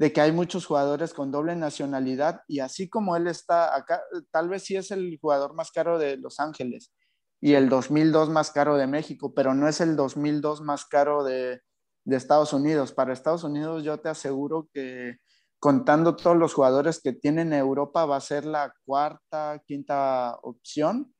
de 0.00 0.14
que 0.14 0.22
hay 0.22 0.32
muchos 0.32 0.64
jugadores 0.64 1.12
con 1.12 1.30
doble 1.30 1.54
nacionalidad 1.54 2.40
y 2.48 2.60
así 2.60 2.88
como 2.88 3.16
él 3.16 3.26
está 3.26 3.76
acá, 3.76 4.00
tal 4.30 4.48
vez 4.48 4.62
sí 4.64 4.74
es 4.74 4.90
el 4.92 5.18
jugador 5.20 5.52
más 5.52 5.70
caro 5.72 5.98
de 5.98 6.16
Los 6.16 6.40
Ángeles, 6.40 6.90
y 7.38 7.52
el 7.52 7.68
2002 7.68 8.30
más 8.30 8.50
caro 8.50 8.78
de 8.78 8.86
México, 8.86 9.34
pero 9.34 9.54
no 9.54 9.68
es 9.68 9.82
el 9.82 9.96
2002 9.96 10.62
más 10.62 10.86
caro 10.86 11.22
de, 11.22 11.60
de 12.04 12.16
Estados 12.16 12.54
Unidos. 12.54 12.92
Para 12.92 13.12
Estados 13.12 13.44
Unidos 13.44 13.84
yo 13.84 14.00
te 14.00 14.08
aseguro 14.08 14.70
que 14.72 15.18
contando 15.58 16.16
todos 16.16 16.36
los 16.36 16.54
jugadores 16.54 16.98
que 17.02 17.12
tienen 17.12 17.52
Europa 17.52 18.06
va 18.06 18.16
a 18.16 18.20
ser 18.20 18.46
la 18.46 18.72
cuarta, 18.86 19.62
quinta 19.66 20.38
opción 20.42 21.14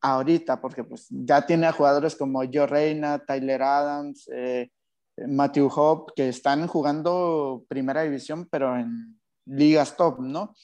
ahorita, 0.00 0.58
porque 0.58 0.84
pues 0.84 1.06
ya 1.10 1.44
tiene 1.44 1.66
a 1.66 1.72
jugadores 1.72 2.16
como 2.16 2.40
Joe 2.50 2.66
Reina, 2.66 3.18
Tyler 3.26 3.62
Adams, 3.62 4.26
eh, 4.34 4.70
Matthew 5.16 5.70
Hope, 5.74 6.12
que 6.16 6.28
están 6.28 6.66
jugando 6.66 7.64
primera 7.68 8.02
división, 8.02 8.48
pero 8.50 8.76
en 8.78 9.20
ligas 9.46 9.96
top, 9.96 10.20
¿no? 10.20 10.54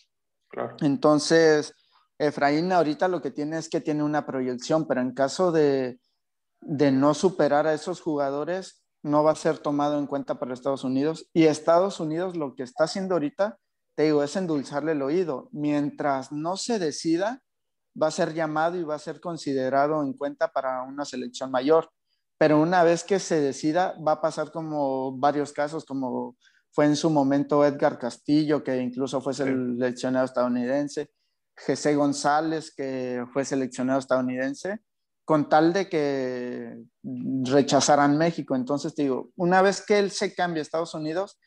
Claro. 0.48 0.76
Entonces, 0.80 1.74
Efraín 2.18 2.72
ahorita 2.72 3.06
lo 3.08 3.22
que 3.22 3.30
tiene 3.30 3.58
es 3.58 3.68
que 3.68 3.80
tiene 3.80 4.02
una 4.02 4.26
proyección, 4.26 4.86
pero 4.86 5.00
en 5.00 5.12
caso 5.12 5.52
de, 5.52 6.00
no 6.60 7.14
superar 7.14 7.66
a 7.66 7.74
esos 7.74 8.00
jugadores, 8.00 8.82
no 9.02 9.22
va 9.22 9.30
a 9.32 9.36
ser 9.36 9.58
tomado 9.58 9.98
en 9.98 10.06
cuenta 10.06 10.38
para 10.38 10.52
Estados 10.52 10.82
Unidos. 10.82 11.28
Y 11.32 11.44
Estados 11.44 12.00
Unidos 12.00 12.36
lo 12.36 12.54
que 12.56 12.64
está 12.64 12.84
haciendo 12.84 13.14
ahorita, 13.14 13.58
te 13.94 14.04
digo, 14.04 14.24
es 14.24 14.34
endulzarle 14.34 14.92
el 14.92 15.02
oído. 15.02 15.48
Mientras 15.52 16.32
no 16.32 16.56
se 16.56 16.80
decida, 16.80 17.40
va 18.00 18.08
a 18.08 18.12
ser 18.12 18.34
llamado 18.34 18.76
y 18.76 18.82
va 18.82 18.96
a 18.96 19.00
ser 19.00 19.20
considerado 19.20 20.02
en 20.02 20.12
cuenta 20.14 20.52
para 20.52 20.82
una 20.82 21.04
selección 21.04 21.52
mayor. 21.52 21.90
Pero 22.38 22.60
una 22.60 22.84
vez 22.84 23.02
que 23.02 23.18
se 23.18 23.40
decida, 23.40 23.96
va 24.06 24.12
a 24.12 24.20
pasar 24.20 24.52
como 24.52 25.18
varios 25.18 25.52
casos, 25.52 25.84
como 25.84 26.36
fue 26.70 26.84
en 26.84 26.96
su 26.96 27.10
momento 27.10 27.64
Edgar 27.64 27.98
Castillo, 27.98 28.62
que 28.62 28.76
incluso 28.76 29.20
fue 29.20 29.34
seleccionado 29.34 30.24
estadounidense. 30.24 31.10
José 31.66 31.96
González, 31.96 32.72
que 32.74 33.24
fue 33.32 33.44
seleccionado 33.44 33.98
estadounidense, 33.98 34.80
con 35.24 35.48
tal 35.48 35.72
de 35.72 35.88
que 35.88 36.78
rechazaran 37.02 38.16
México. 38.16 38.54
Entonces, 38.54 38.94
digo, 38.94 39.30
una 39.36 39.60
vez 39.60 39.84
que 39.84 39.98
él 39.98 40.12
se 40.12 40.32
cambie 40.32 40.60
a 40.60 40.62
Estados 40.62 40.94
Unidos, 40.94 41.38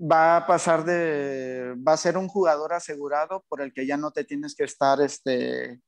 va 0.00 0.38
a 0.38 0.46
pasar 0.46 0.84
de, 0.84 1.74
va 1.86 1.92
a 1.92 1.98
ser 1.98 2.16
un 2.16 2.28
jugador 2.28 2.72
asegurado 2.72 3.44
por 3.48 3.60
el 3.60 3.72
que 3.72 3.86
ya 3.86 3.96
no 3.96 4.10
te 4.10 4.24
tienes 4.24 4.54
que 4.54 4.64
estar, 4.64 5.00
este, 5.00 5.80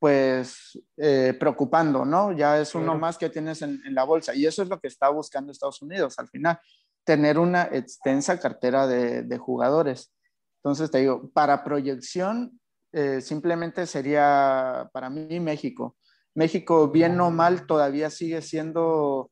pues, 0.00 0.76
eh, 0.96 1.36
preocupando, 1.38 2.04
¿no? 2.04 2.32
Ya 2.32 2.58
es 2.60 2.74
uno 2.74 2.98
más 2.98 3.16
que 3.16 3.28
tienes 3.28 3.62
en, 3.62 3.80
la 3.94 4.02
bolsa. 4.04 4.34
Y 4.34 4.46
eso 4.46 4.62
es 4.62 4.68
lo 4.68 4.80
que 4.80 4.88
está 4.88 5.10
buscando 5.10 5.52
Estados 5.52 5.80
Unidos 5.82 6.18
al 6.18 6.28
final, 6.28 6.58
tener 7.04 7.38
una 7.38 7.68
extensa 7.70 8.40
cartera 8.40 8.88
de, 8.88 9.22
de 9.22 9.38
jugadores. 9.38 10.12
Entonces, 10.62 10.90
te 10.90 10.98
digo, 10.98 11.30
para 11.32 11.62
proyección, 11.62 12.60
eh, 12.92 13.20
simplemente 13.20 13.86
sería 13.86 14.90
para 14.92 15.10
mí 15.10 15.38
México. 15.38 15.96
México, 16.34 16.88
bien 16.88 17.20
o 17.20 17.30
mal, 17.30 17.66
todavía 17.66 18.10
sigue 18.10 18.42
siendo, 18.42 19.30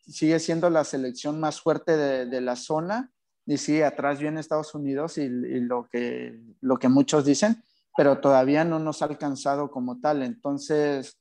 sigue 0.00 0.38
siendo 0.38 0.70
la 0.70 0.84
selección 0.84 1.40
más 1.40 1.60
fuerte 1.60 1.96
de, 1.96 2.40
la 2.40 2.56
zona. 2.56 3.10
Y 3.46 3.56
sí, 3.56 3.82
atrás 3.82 4.20
viene 4.20 4.40
Estados 4.40 4.74
Unidos 4.74 5.18
y, 5.18 5.28
lo, 5.28 5.88
que, 5.88 6.38
lo 6.60 6.78
que 6.78 6.88
muchos 6.88 7.24
dicen, 7.24 7.64
pero 7.98 8.20
todavía 8.20 8.64
no 8.64 8.78
nos 8.78 9.02
ha 9.02 9.06
alcanzado 9.06 9.70
como 9.70 9.98
tal. 9.98 10.22
Entonces, 10.22 11.18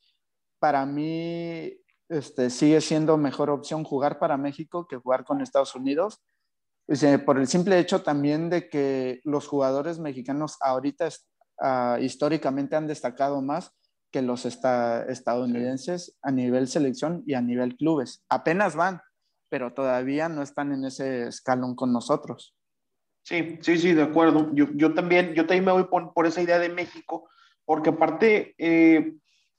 para 0.60 0.86
mí, 0.86 1.74
este, 2.08 2.52
sigue 2.52 2.82
siendo 2.82 3.18
mejor 3.18 3.50
opción 3.50 3.84
jugar 3.84 4.20
para 4.20 4.38
México 4.38 4.88
que 4.88 4.98
jugar 4.98 5.26
con 5.26 5.42
Estados 5.42 5.74
Unidos. 5.74 6.22
Por 7.26 7.40
el 7.40 7.48
simple 7.48 7.80
hecho 7.80 8.04
también 8.04 8.52
de 8.52 8.70
que 8.70 9.22
los 9.24 9.48
jugadores 9.48 9.98
mexicanos 9.98 10.58
ahorita 10.62 11.10
Ah, 11.60 11.98
históricamente 12.00 12.76
han 12.76 12.88
destacado 12.88 13.42
más 13.42 13.72
que 14.12 14.22
los 14.22 14.46
estadounidenses 14.46 16.18
a 16.22 16.32
nivel 16.32 16.68
selección 16.68 17.24
y 17.26 17.34
a 17.34 17.42
nivel 17.42 17.76
clubes. 17.76 18.24
Apenas 18.30 18.76
van, 18.76 19.02
pero 19.50 19.74
todavía 19.74 20.30
no 20.30 20.42
están 20.42 20.72
en 20.72 20.86
ese 20.86 21.28
escalón 21.28 21.76
con 21.76 21.92
nosotros. 21.92 22.56
Sí, 23.28 23.60
sí, 23.60 23.78
sí, 23.78 23.94
de 23.94 24.04
acuerdo. 24.04 24.52
Yo, 24.54 24.68
yo 24.76 24.94
también, 24.94 25.34
yo 25.34 25.46
también 25.46 25.66
me 25.66 25.74
voy 25.74 25.84
por, 25.84 26.26
esa 26.26 26.42
idea 26.42 26.60
de 26.60 26.70
México, 26.70 27.30
porque 27.66 27.90
aparte, 27.90 28.56
eh, 28.58 29.16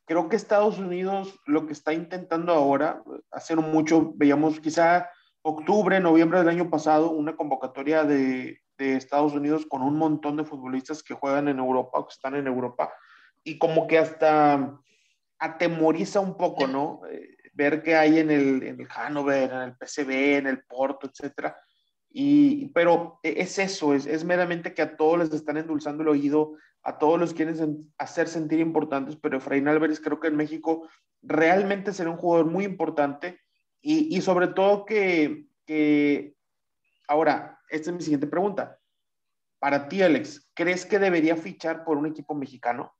creo 0.06 0.30
que 0.30 0.36
Estados 0.36 0.78
Unidos 0.78 1.38
lo 1.44 1.66
que 1.66 1.74
está 1.74 1.92
intentando 1.92 2.54
ahora, 2.54 3.02
hacer 3.30 3.58
mucho, 3.58 4.14
veíamos 4.14 4.58
quizá 4.58 5.10
octubre, 5.42 6.00
noviembre 6.00 6.38
del 6.38 6.48
año 6.48 6.70
pasado, 6.70 7.10
una 7.10 7.36
convocatoria 7.36 8.04
de, 8.04 8.58
de 8.78 8.96
Estados 8.96 9.34
Unidos 9.34 9.66
con 9.68 9.82
un 9.82 9.98
montón 9.98 10.38
de 10.38 10.46
futbolistas 10.46 11.02
que 11.02 11.12
juegan 11.12 11.46
en 11.48 11.58
Europa 11.58 11.98
o 11.98 12.06
que 12.06 12.14
están 12.14 12.36
en 12.36 12.46
Europa 12.46 12.90
y 13.44 13.58
como 13.58 13.86
que 13.86 13.98
hasta 13.98 14.80
atemoriza 15.38 16.20
un 16.20 16.38
poco, 16.38 16.66
¿no? 16.66 17.02
Eh, 17.10 17.36
ver 17.52 17.82
qué 17.82 17.96
hay 17.96 18.18
en 18.18 18.30
el, 18.30 18.62
en 18.62 18.80
el 18.80 18.88
Hannover, 18.88 19.52
en 19.52 19.60
el 19.60 19.76
PCB, 19.76 20.38
en 20.38 20.46
el 20.46 20.64
Porto, 20.64 21.06
etcétera. 21.06 21.54
Y, 22.10 22.68
pero 22.68 23.20
e, 23.22 23.42
es 23.42 23.58
eso, 23.58 23.94
es, 23.94 24.06
es 24.06 24.24
meramente 24.24 24.74
que 24.74 24.82
a 24.82 24.96
todos 24.96 25.18
les 25.18 25.32
están 25.32 25.56
endulzando 25.56 26.02
el 26.02 26.08
oído, 26.08 26.54
a 26.82 26.98
todos 26.98 27.18
los 27.18 27.34
quieren 27.34 27.92
hacer 27.98 28.28
sentir 28.28 28.60
importantes, 28.60 29.16
pero 29.16 29.38
Efraín 29.38 29.68
Álvarez 29.68 30.00
creo 30.00 30.20
que 30.20 30.28
en 30.28 30.36
México 30.36 30.88
realmente 31.22 31.92
será 31.92 32.10
un 32.10 32.16
jugador 32.16 32.46
muy 32.46 32.64
importante 32.64 33.40
y, 33.80 34.16
y 34.16 34.20
sobre 34.22 34.48
todo 34.48 34.84
que, 34.84 35.46
que, 35.66 36.34
ahora, 37.06 37.60
esta 37.68 37.90
es 37.90 37.96
mi 37.96 38.02
siguiente 38.02 38.26
pregunta. 38.26 38.78
Para 39.58 39.88
ti, 39.88 40.02
Alex, 40.02 40.50
¿crees 40.54 40.86
que 40.86 40.98
debería 40.98 41.36
fichar 41.36 41.84
por 41.84 41.96
un 41.96 42.06
equipo 42.06 42.34
mexicano? 42.34 42.94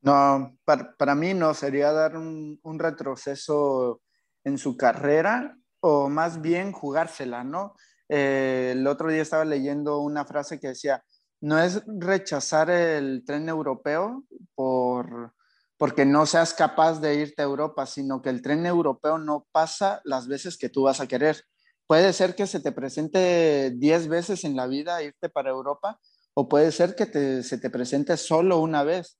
No, 0.00 0.58
para, 0.64 0.96
para 0.96 1.14
mí 1.14 1.32
no, 1.32 1.54
sería 1.54 1.92
dar 1.92 2.16
un, 2.16 2.58
un, 2.62 2.78
retroceso 2.78 4.02
en 4.42 4.58
su 4.58 4.76
carrera 4.76 5.56
o 5.82 6.08
más 6.08 6.40
bien 6.40 6.72
jugársela, 6.72 7.44
¿no? 7.44 7.74
Eh, 8.08 8.72
el 8.72 8.86
otro 8.86 9.10
día 9.10 9.22
estaba 9.22 9.44
leyendo 9.44 9.98
una 9.98 10.24
frase 10.24 10.60
que 10.60 10.68
decía, 10.68 11.04
no 11.40 11.58
es 11.58 11.82
rechazar 11.86 12.70
el 12.70 13.24
tren 13.26 13.48
europeo 13.48 14.24
por, 14.54 15.34
porque 15.76 16.06
no 16.06 16.24
seas 16.26 16.54
capaz 16.54 17.00
de 17.00 17.16
irte 17.16 17.42
a 17.42 17.46
Europa, 17.46 17.86
sino 17.86 18.22
que 18.22 18.30
el 18.30 18.42
tren 18.42 18.64
europeo 18.64 19.18
no 19.18 19.46
pasa 19.50 20.00
las 20.04 20.28
veces 20.28 20.56
que 20.56 20.68
tú 20.68 20.84
vas 20.84 21.00
a 21.00 21.08
querer. 21.08 21.42
Puede 21.86 22.12
ser 22.12 22.36
que 22.36 22.46
se 22.46 22.60
te 22.60 22.70
presente 22.70 23.72
10 23.76 24.08
veces 24.08 24.44
en 24.44 24.56
la 24.56 24.66
vida 24.66 25.02
irte 25.02 25.28
para 25.28 25.50
Europa 25.50 25.98
o 26.34 26.48
puede 26.48 26.70
ser 26.72 26.94
que 26.94 27.42
se 27.42 27.58
te 27.58 27.70
presente 27.70 28.16
solo 28.16 28.58
una 28.60 28.84
vez 28.84 29.18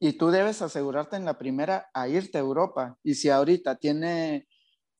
y 0.00 0.12
tú 0.12 0.30
debes 0.30 0.62
asegurarte 0.62 1.16
en 1.16 1.24
la 1.24 1.38
primera 1.38 1.90
a 1.92 2.08
irte 2.08 2.38
a 2.38 2.42
Europa. 2.42 2.96
Y 3.02 3.14
si 3.14 3.30
ahorita 3.30 3.76
tiene, 3.76 4.47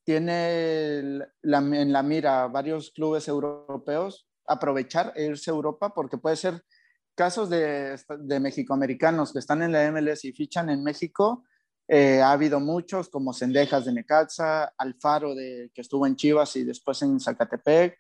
tiene 0.09 1.01
en 1.43 1.93
la 1.93 2.03
mira 2.03 2.47
varios 2.47 2.93
clubes 2.93 3.29
europeos, 3.29 4.27
aprovechar 4.47 5.13
e 5.15 5.27
irse 5.27 5.51
a 5.51 5.53
Europa, 5.53 5.93
porque 5.93 6.17
puede 6.17 6.37
ser 6.37 6.65
casos 7.15 7.51
de, 7.51 7.95
de 8.21 8.41
mexicoamericanos 8.41 9.35
que 9.35 9.39
están 9.39 9.61
en 9.61 9.73
la 9.73 9.93
MLS 9.93 10.25
y 10.25 10.33
fichan 10.33 10.71
en 10.71 10.83
México. 10.83 11.45
Eh, 11.87 12.23
ha 12.23 12.33
habido 12.33 12.59
muchos, 12.59 13.11
como 13.11 13.35
Sendejas 13.35 13.85
de 13.85 13.93
Necaxa, 13.93 14.73
Alfaro, 14.79 15.35
de, 15.35 15.71
que 15.75 15.83
estuvo 15.83 16.07
en 16.07 16.17
Chivas 16.17 16.57
y 16.57 16.65
después 16.65 17.03
en 17.03 17.21
Zacatepec, 17.21 17.99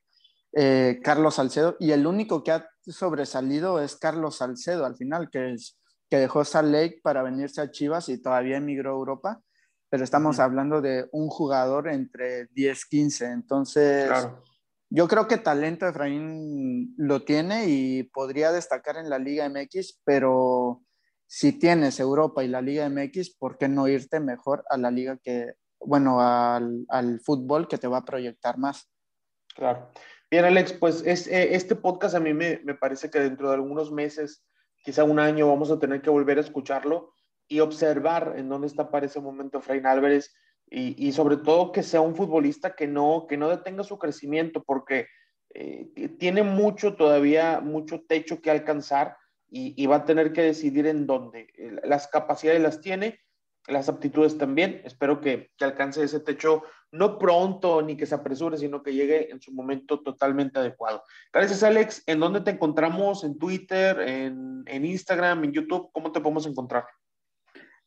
eh, 0.55 1.01
Carlos 1.05 1.35
Salcedo, 1.35 1.77
y 1.79 1.90
el 1.90 2.07
único 2.07 2.42
que 2.42 2.53
ha 2.53 2.71
sobresalido 2.87 3.83
es 3.83 3.97
Carlos 3.97 4.37
Salcedo 4.37 4.87
al 4.87 4.97
final, 4.97 5.29
que 5.29 5.53
es 5.53 5.79
que 6.09 6.16
dejó 6.16 6.42
Salt 6.42 6.73
Lake 6.73 7.01
para 7.03 7.23
venirse 7.23 7.61
a 7.61 7.71
Chivas 7.71 8.09
y 8.09 8.16
todavía 8.16 8.57
emigró 8.57 8.92
a 8.92 8.97
Europa, 8.97 9.42
pero 9.90 10.05
estamos 10.05 10.38
hablando 10.38 10.81
de 10.81 11.09
un 11.12 11.29
jugador 11.29 11.88
entre 11.88 12.46
10, 12.48 12.85
15, 12.87 13.27
entonces 13.27 14.11
yo 14.90 15.07
creo 15.07 15.29
que 15.29 15.37
talento 15.37 15.87
Efraín 15.87 16.94
lo 16.96 17.22
tiene 17.24 17.66
y 17.68 18.05
podría 18.05 18.53
destacar 18.53 18.96
en 18.96 19.11
la 19.11 19.18
Liga 19.18 19.48
MX, 19.48 20.01
pero 20.05 20.83
si 21.27 21.59
tienes 21.59 22.01
Europa 22.01 22.42
y 22.42 22.48
la 22.48 22.62
Liga 22.62 22.88
MX, 22.88 23.37
¿por 23.37 23.59
qué 23.59 23.68
no 23.68 23.87
irte 23.87 24.18
mejor 24.18 24.64
a 24.70 24.79
la 24.79 24.90
liga 24.90 25.18
que, 25.22 25.53
bueno, 25.79 26.20
al, 26.20 26.87
al 26.88 27.20
fútbol 27.20 27.68
que 27.68 27.77
te 27.77 27.87
va 27.87 27.98
a 27.98 28.05
proyectar 28.05 28.57
más? 28.57 28.90
Claro. 29.55 29.90
Bien, 30.31 30.44
Alex, 30.44 30.72
pues 30.74 31.03
es, 31.05 31.27
eh, 31.27 31.55
este 31.55 31.74
podcast 31.74 32.14
a 32.14 32.20
mí 32.20 32.33
me, 32.33 32.61
me 32.64 32.74
parece 32.74 33.11
que 33.11 33.20
dentro 33.20 33.48
de 33.48 33.57
algunos 33.57 33.92
meses 33.92 34.44
quizá 34.83 35.05
un 35.05 35.18
año 35.18 35.48
vamos 35.48 35.70
a 35.70 35.79
tener 35.79 36.01
que 36.01 36.11
volver 36.11 36.38
a 36.38 36.42
escucharlo 36.42 37.14
y 37.48 37.61
observar 37.61 38.34
en 38.37 38.48
dónde 38.48 38.66
está 38.66 38.90
para 38.90 39.06
ese 39.06 39.20
momento 39.20 39.58
Efraín 39.58 39.87
Álvarez 39.87 40.34
y, 40.70 41.08
y, 41.08 41.12
sobre 41.12 41.38
todo 41.38 41.72
que 41.72 41.82
sea 41.82 42.02
un 42.02 42.14
futbolista 42.14 42.74
que 42.74 42.87
no, 42.87 43.26
que 43.28 43.38
no 43.38 43.48
detenga 43.48 43.82
su 43.84 43.98
crecimiento 43.98 44.62
porque 44.62 45.06
eh, 45.54 46.11
tiene 46.18 46.42
mucho 46.42 46.94
todavía, 46.94 47.61
mucho 47.61 48.02
techo 48.06 48.42
que 48.42 48.50
alcanzar 48.50 49.16
y, 49.50 49.72
y, 49.82 49.87
va 49.87 49.96
a 49.96 50.04
tener 50.04 50.34
que 50.34 50.42
decidir 50.42 50.87
en 50.87 51.06
dónde. 51.06 51.48
Las 51.84 52.06
capacidades 52.08 52.61
las 52.61 52.82
tiene, 52.82 53.18
las 53.66 53.88
aptitudes 53.88 54.37
también. 54.37 54.82
Espero 54.84 55.22
que, 55.22 55.50
que 55.56 55.64
alcance 55.64 56.02
ese 56.02 56.20
techo 56.20 56.64
no 56.90 57.18
pronto 57.18 57.80
ni 57.80 57.96
que 57.96 58.04
se 58.04 58.14
apresure, 58.14 58.58
sino 58.58 58.82
que 58.82 58.92
llegue 58.92 59.30
en 59.30 59.40
su 59.40 59.52
momento 59.52 60.00
totalmente 60.00 60.58
adecuado. 60.58 61.02
Gracias, 61.32 61.62
Alex. 61.62 62.02
¿En 62.06 62.20
dónde 62.20 62.42
te 62.42 62.50
encontramos? 62.50 63.24
¿En 63.24 63.38
Twitter? 63.38 64.00
¿En, 64.00 64.64
en 64.66 64.84
Instagram? 64.84 65.44
¿En 65.44 65.52
YouTube? 65.52 65.90
¿Cómo 65.92 66.12
te 66.12 66.20
podemos 66.20 66.46
encontrar? 66.46 66.84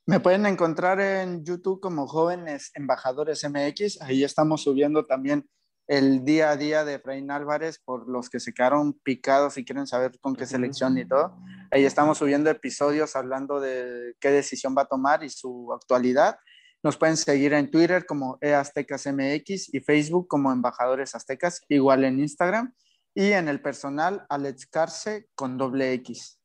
Me 0.07 0.19
pueden 0.19 0.47
encontrar 0.47 0.99
en 0.99 1.45
YouTube 1.45 1.79
como 1.79 2.07
Jóvenes 2.07 2.71
Embajadores 2.73 3.47
MX. 3.47 4.01
Ahí 4.01 4.23
estamos 4.23 4.63
subiendo 4.63 5.05
también 5.05 5.47
el 5.87 6.25
día 6.25 6.49
a 6.49 6.57
día 6.57 6.83
de 6.83 6.95
Efraín 6.95 7.29
Álvarez 7.29 7.79
por 7.85 8.09
los 8.09 8.29
que 8.29 8.39
se 8.39 8.51
quedaron 8.51 8.93
picados 9.03 9.57
y 9.57 9.63
quieren 9.63 9.85
saber 9.85 10.19
con 10.19 10.35
qué 10.35 10.47
selección 10.47 10.97
y 10.97 11.07
todo. 11.07 11.37
Ahí 11.69 11.85
estamos 11.85 12.17
subiendo 12.17 12.49
episodios 12.49 13.15
hablando 13.15 13.59
de 13.59 14.15
qué 14.19 14.31
decisión 14.31 14.75
va 14.75 14.83
a 14.83 14.87
tomar 14.87 15.23
y 15.23 15.29
su 15.29 15.71
actualidad. 15.71 16.39
Nos 16.81 16.97
pueden 16.97 17.15
seguir 17.15 17.53
en 17.53 17.69
Twitter 17.69 18.07
como 18.07 18.39
eaztecasmx 18.41 19.71
y 19.71 19.79
Facebook 19.81 20.27
como 20.27 20.51
Embajadores 20.51 21.13
Aztecas, 21.13 21.61
igual 21.69 22.05
en 22.05 22.19
Instagram 22.19 22.73
y 23.13 23.33
en 23.33 23.47
el 23.47 23.61
personal 23.61 24.25
Alex 24.29 24.65
Carce 24.65 25.27
con 25.35 25.59
doble 25.59 25.93
X. 25.93 26.40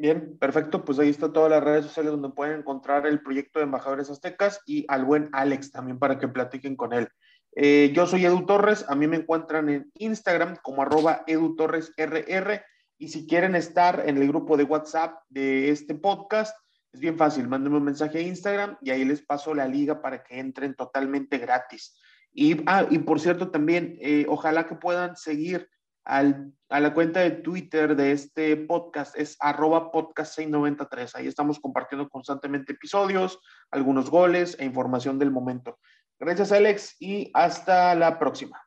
Bien, 0.00 0.38
perfecto. 0.38 0.82
Pues 0.82 0.98
ahí 0.98 1.10
está 1.10 1.30
todas 1.30 1.50
las 1.50 1.62
redes 1.62 1.84
sociales 1.84 2.12
donde 2.12 2.30
pueden 2.30 2.60
encontrar 2.60 3.06
el 3.06 3.20
proyecto 3.20 3.58
de 3.58 3.66
Embajadores 3.66 4.08
Aztecas 4.08 4.62
y 4.64 4.86
al 4.88 5.04
buen 5.04 5.28
Alex 5.32 5.72
también 5.72 5.98
para 5.98 6.18
que 6.18 6.26
platiquen 6.26 6.74
con 6.74 6.94
él. 6.94 7.08
Eh, 7.54 7.92
yo 7.94 8.06
soy 8.06 8.24
Edu 8.24 8.46
Torres, 8.46 8.86
a 8.88 8.94
mí 8.94 9.06
me 9.06 9.18
encuentran 9.18 9.68
en 9.68 9.92
Instagram 9.96 10.56
como 10.62 10.80
arroba 10.80 11.22
Edu 11.26 11.54
Torres 11.54 11.92
RR 11.98 12.64
y 12.96 13.08
si 13.08 13.26
quieren 13.26 13.54
estar 13.54 14.02
en 14.06 14.16
el 14.16 14.26
grupo 14.26 14.56
de 14.56 14.64
WhatsApp 14.64 15.18
de 15.28 15.68
este 15.68 15.94
podcast, 15.94 16.56
es 16.94 17.00
bien 17.00 17.18
fácil, 17.18 17.46
mándenme 17.46 17.76
un 17.76 17.84
mensaje 17.84 18.20
a 18.20 18.22
Instagram 18.22 18.78
y 18.80 18.92
ahí 18.92 19.04
les 19.04 19.20
paso 19.20 19.52
la 19.52 19.68
liga 19.68 20.00
para 20.00 20.22
que 20.22 20.38
entren 20.38 20.74
totalmente 20.76 21.36
gratis. 21.36 22.00
Y, 22.32 22.62
ah, 22.64 22.86
y 22.88 23.00
por 23.00 23.20
cierto, 23.20 23.50
también, 23.50 23.98
eh, 24.00 24.24
ojalá 24.30 24.66
que 24.66 24.76
puedan 24.76 25.14
seguir 25.14 25.68
al, 26.04 26.52
a 26.68 26.80
la 26.80 26.94
cuenta 26.94 27.20
de 27.20 27.30
Twitter 27.30 27.96
de 27.96 28.12
este 28.12 28.56
podcast, 28.56 29.16
es 29.16 29.36
arroba 29.40 29.90
podcast693. 29.92 31.14
Ahí 31.14 31.26
estamos 31.26 31.60
compartiendo 31.60 32.08
constantemente 32.08 32.72
episodios, 32.72 33.38
algunos 33.70 34.10
goles 34.10 34.56
e 34.58 34.64
información 34.64 35.18
del 35.18 35.30
momento. 35.30 35.78
Gracias, 36.18 36.52
Alex, 36.52 36.96
y 37.00 37.30
hasta 37.34 37.94
la 37.94 38.18
próxima. 38.18 38.60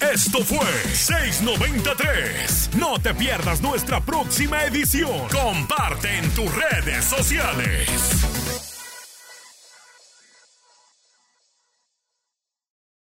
Esto 0.00 0.44
fue 0.44 0.66
693. 0.94 2.70
No 2.76 2.98
te 3.00 3.14
pierdas 3.14 3.62
nuestra 3.62 4.00
próxima 4.00 4.64
edición. 4.64 5.28
Comparte 5.28 6.18
en 6.18 6.30
tus 6.34 6.54
redes 6.54 7.04
sociales. 7.04 8.35